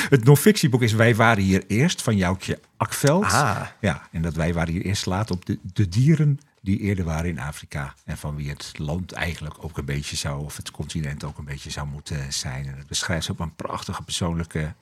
[0.08, 3.24] het non-fictieboek is Wij waren hier eerst van Joukje Akveld.
[3.24, 3.60] Ah.
[3.80, 7.30] Ja, en dat wij waren hier eerst laat op de, de dieren die eerder waren
[7.30, 7.94] in Afrika.
[8.04, 11.44] En van wie het land eigenlijk ook een beetje zou, of het continent ook een
[11.44, 12.66] beetje zou moeten zijn.
[12.66, 14.74] En het beschrijft op een prachtige persoonlijke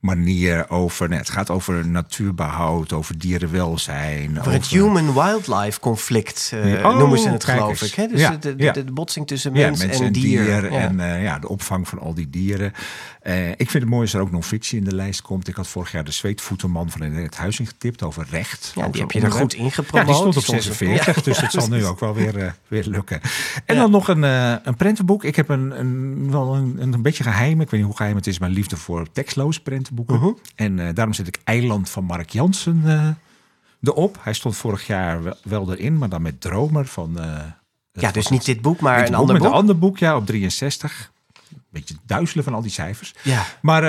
[0.00, 1.10] manier over.
[1.10, 4.38] het gaat over natuurbehoud, over dierenwelzijn.
[4.38, 7.94] Over, het human-wildlife conflict uh, noemen ze het, geloof ik.
[7.94, 8.06] Hè?
[8.06, 10.72] Dus ja, de, de, de, botsing tussen mens, en, dier.
[10.72, 12.72] En uh, ja, de opvang van al die dieren.
[13.22, 15.48] Uh, ik vind het mooi als er ook nog fictie in de lijst komt.
[15.48, 18.72] Ik had vorig jaar de zweetvoetenman van het huis ingetipt over recht.
[18.74, 20.06] Ja, die heb je er goed in gepromoot.
[20.06, 23.20] Ja, die stond op 46, dus het zal nu ook wel weer, weer lukken.
[23.64, 25.24] En dan nog een, een prentenboek.
[25.24, 28.26] Ik heb een, een, wel een, een beetje geheim, ik weet niet hoe geheim het
[28.26, 29.58] is, mijn liefde voor tekstloos
[29.94, 30.14] boeken.
[30.14, 30.36] Uh-huh.
[30.54, 33.08] En uh, daarom zet ik Eiland van Mark Jansen uh,
[33.82, 34.18] erop.
[34.20, 37.14] Hij stond vorig jaar wel, wel, erin, maar dan met Dromer van...
[37.18, 37.38] Uh,
[37.92, 39.42] ja, dus niet dit boek, maar een ander boek.
[39.42, 41.12] Met een ander boek, ja, op 63
[41.70, 43.14] beetje duizelen van al die cijfers.
[43.22, 43.44] Ja.
[43.62, 43.84] Maar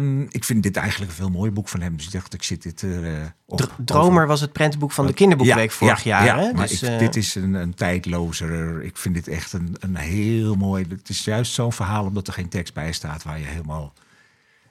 [0.00, 1.96] uh, ik vind dit eigenlijk een veel mooier boek van hem.
[1.96, 3.74] Dus ik dacht, ik zit dit er uh, op.
[3.84, 6.24] Dromer was het prentenboek van de kinderboekweek ja, vorig jaar.
[6.24, 6.52] Ja, hè?
[6.52, 6.98] maar dus, ik, uh...
[6.98, 8.82] dit is een, een tijdlozer.
[8.82, 10.86] Ik vind dit echt een, een heel mooi...
[10.88, 13.92] Het is juist zo'n verhaal omdat er geen tekst bij staat waar je helemaal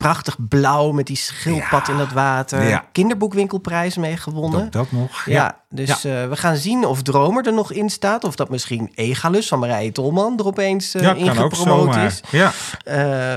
[0.04, 2.84] prachtig blauw met die schildpad in dat water.
[2.92, 4.72] Kinderboekwinkelprijs mee gewonnen.
[4.72, 5.26] Dat, nog.
[5.26, 8.24] Ja, dus we gaan zien of Dromer er nog in staat.
[8.24, 12.22] Of dat misschien Egalus van Marije Tolman er opeens uh, ja, ingepromoot is.
[12.32, 12.52] Ja.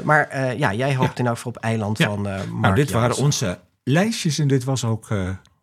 [0.04, 3.58] maar ja, jij hoopt in elk geval op eiland van uh, Nou, dit waren onze
[3.84, 5.08] lijstjes en dit was ook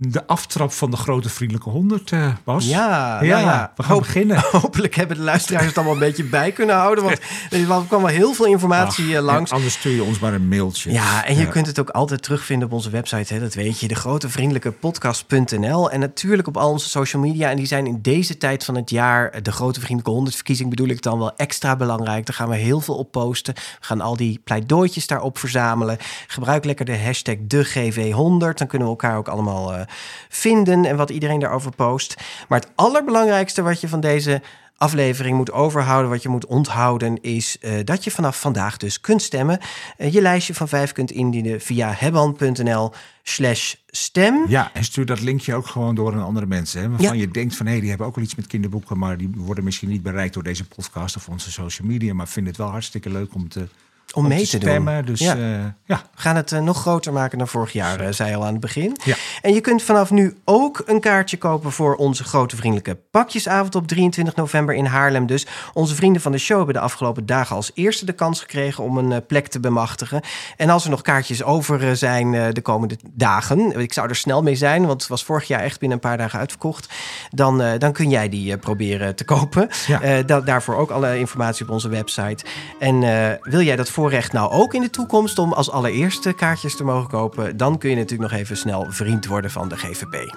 [0.07, 2.65] de aftrap van de grote vriendelijke honderd, uh, Bas.
[2.65, 4.43] Ja, ja, nou ja, we gaan beginnen.
[4.61, 7.03] Hopelijk hebben de luisteraars het allemaal een beetje bij kunnen houden.
[7.03, 9.51] Want er kwam wel heel veel informatie eh, langs.
[9.51, 10.91] Anders stuur je ons maar een mailtje.
[10.91, 13.33] Ja, en je kunt het ook altijd terugvinden op onze website.
[13.33, 15.91] Hè, dat weet je, de grote vriendelijke podcast.nl.
[15.91, 17.49] En natuurlijk op al onze social media.
[17.49, 21.01] En die zijn in deze tijd van het jaar, de grote vriendelijke honderdverkiezing bedoel ik
[21.01, 22.25] dan wel extra belangrijk.
[22.25, 23.53] Daar gaan we heel veel op posten.
[23.53, 25.97] We gaan al die pleidooitjes daarop verzamelen.
[26.27, 28.53] Gebruik lekker de hashtag DeGV100.
[28.53, 29.73] Dan kunnen we elkaar ook allemaal...
[29.73, 29.81] Uh,
[30.29, 32.15] vinden en wat iedereen daarover post.
[32.47, 34.41] Maar het allerbelangrijkste wat je van deze
[34.77, 39.21] aflevering moet overhouden, wat je moet onthouden, is uh, dat je vanaf vandaag dus kunt
[39.21, 39.59] stemmen.
[39.97, 42.91] Uh, je lijstje van vijf kunt indienen via hebban.nl
[43.23, 44.45] slash stem.
[44.47, 46.81] Ja, en stuur dat linkje ook gewoon door aan andere mensen.
[46.81, 48.97] Hè, waarvan je denkt van, hé, hey, die hebben ook wel iets met kinderboeken...
[48.97, 52.13] maar die worden misschien niet bereikt door deze podcast of onze social media...
[52.13, 53.67] maar vinden het wel hartstikke leuk om te
[54.13, 54.57] om, mee te.
[54.57, 55.05] Doen.
[55.05, 55.35] Dus ja.
[55.35, 56.01] Uh, ja.
[56.15, 58.59] We gaan het uh, nog groter maken dan vorig jaar, uh, zei al aan het
[58.59, 58.97] begin.
[59.03, 59.15] Ja.
[59.41, 63.87] En je kunt vanaf nu ook een kaartje kopen voor onze grote vriendelijke pakjesavond op
[63.87, 65.25] 23 november in Haarlem.
[65.25, 68.83] Dus onze vrienden van de show hebben de afgelopen dagen als eerste de kans gekregen
[68.83, 70.21] om een plek te bemachtigen.
[70.57, 74.55] En als er nog kaartjes over zijn de komende dagen, ik zou er snel mee
[74.55, 76.93] zijn, want het was vorig jaar echt binnen een paar dagen uitverkocht,
[77.29, 79.69] dan, dan kun jij die proberen te kopen.
[79.87, 80.21] Ja.
[80.39, 82.45] daarvoor ook alle informatie op onze website.
[82.79, 82.99] En
[83.41, 86.83] wil jij dat voor voorrecht nou ook in de toekomst om als allereerste kaartjes te
[86.83, 90.35] mogen kopen, dan kun je natuurlijk nog even snel vriend worden van de GVP.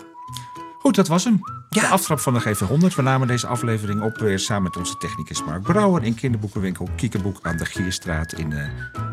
[0.86, 1.40] Goed, dat was hem.
[1.68, 1.80] Ja.
[1.80, 2.94] De aftrap van de GV100.
[2.96, 7.38] We namen deze aflevering op weer samen met onze technicus Mark Brouwer in kinderboekenwinkel Kiekenboek
[7.42, 8.58] aan de Gierstraat in, uh,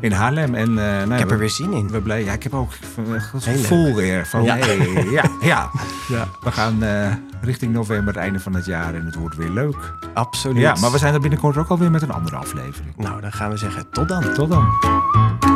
[0.01, 0.55] in Haarlem.
[0.55, 1.91] En, uh, nou, ik heb er weer zin in.
[1.91, 2.23] We blij.
[2.23, 2.71] Ja, ik heb ook
[3.33, 4.55] het gevoel weer van ja.
[4.57, 5.69] Hey, ja, ja.
[6.07, 6.27] ja.
[6.41, 9.93] We gaan uh, richting november, het einde van het jaar en het wordt weer leuk.
[10.13, 10.57] Absoluut.
[10.57, 12.97] Ja, maar we zijn er binnenkort ook alweer met een andere aflevering.
[12.97, 14.33] Nou, dan gaan we zeggen tot dan.
[14.33, 15.52] Tot dan.